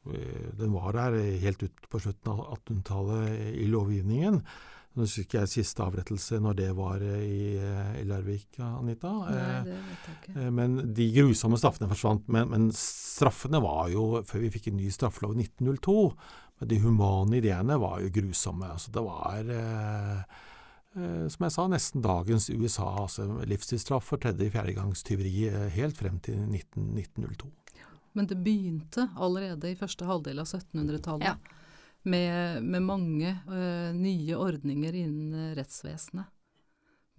[0.08, 4.42] eh, den var der helt ut på slutten av 1800-tallet i lovgivningen.
[4.98, 7.54] Nå husker ikke jeg siste avrettelse når det var i,
[8.02, 9.12] i Larvik, Anita.
[9.28, 9.36] Nei,
[9.68, 10.34] det vet jeg ikke.
[10.42, 12.24] Eh, Men de grusomme straffene forsvant.
[12.34, 15.98] Men, men straffene var jo, før vi fikk en ny straffelov i 1902,
[16.58, 18.72] men de humane ideene var jo grusomme.
[18.74, 20.42] Altså det var, eh,
[20.98, 22.90] eh, som jeg sa, nesten dagens USA.
[23.04, 27.52] altså Livstidsstraff for tredje-fjerde gangs tyveri eh, helt frem til 19, 1902.
[28.18, 31.30] Men det begynte allerede i første halvdel av 1700-tallet.
[31.30, 31.38] Ja.
[32.08, 36.30] Med, med mange uh, nye ordninger innen eh, rettsvesenet.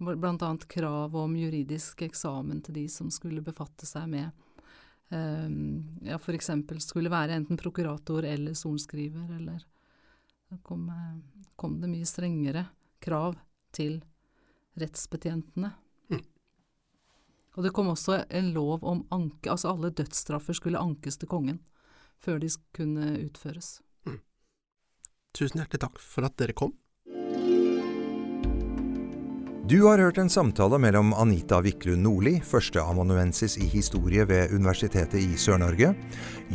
[0.01, 4.29] Bl- Blant annet krav om juridisk eksamen til de som skulle befatte seg med
[5.13, 5.49] eh,
[6.09, 6.49] ja, f.eks.
[6.81, 9.61] skulle være enten prokurator eller sorenskriver, eller
[10.65, 10.87] kom,
[11.59, 12.65] kom det mye strengere
[13.03, 13.37] krav
[13.75, 13.99] til
[14.79, 15.69] rettsbetjentene.
[17.57, 21.59] Og det kom også en lov om anke, altså alle dødsstraffer skulle ankes til kongen
[22.19, 23.79] før de kunne utføres.
[25.37, 26.73] Tusen hjertelig takk for at dere kom.
[29.69, 35.37] Du har hørt en samtale mellom Anita Wiklund Nordli, førsteamanuensis i historie ved Universitetet i
[35.37, 35.91] Sør-Norge,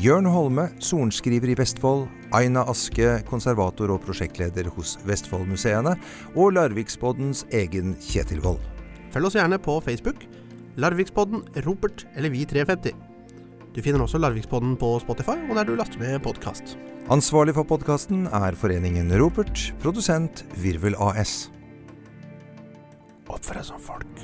[0.03, 5.95] Jørn Holme, sorenskriver i Vestfold, Aina Aske, konservator og prosjektleder hos Vestfoldmuseene,
[6.35, 8.59] og Larviksboddens egen Kjetil Wold.
[9.15, 10.27] Følg oss gjerne på Facebook,
[10.75, 13.14] Larvikspodden, Ropert eller Vi350.
[13.75, 16.77] Du finner også Larvikspodden på Spotify og der du laster med podkast.
[17.11, 21.49] Ansvarlig for podkasten er Foreningen Ropert, produsent Virvel AS.
[23.27, 24.23] Oppfør deg som folk.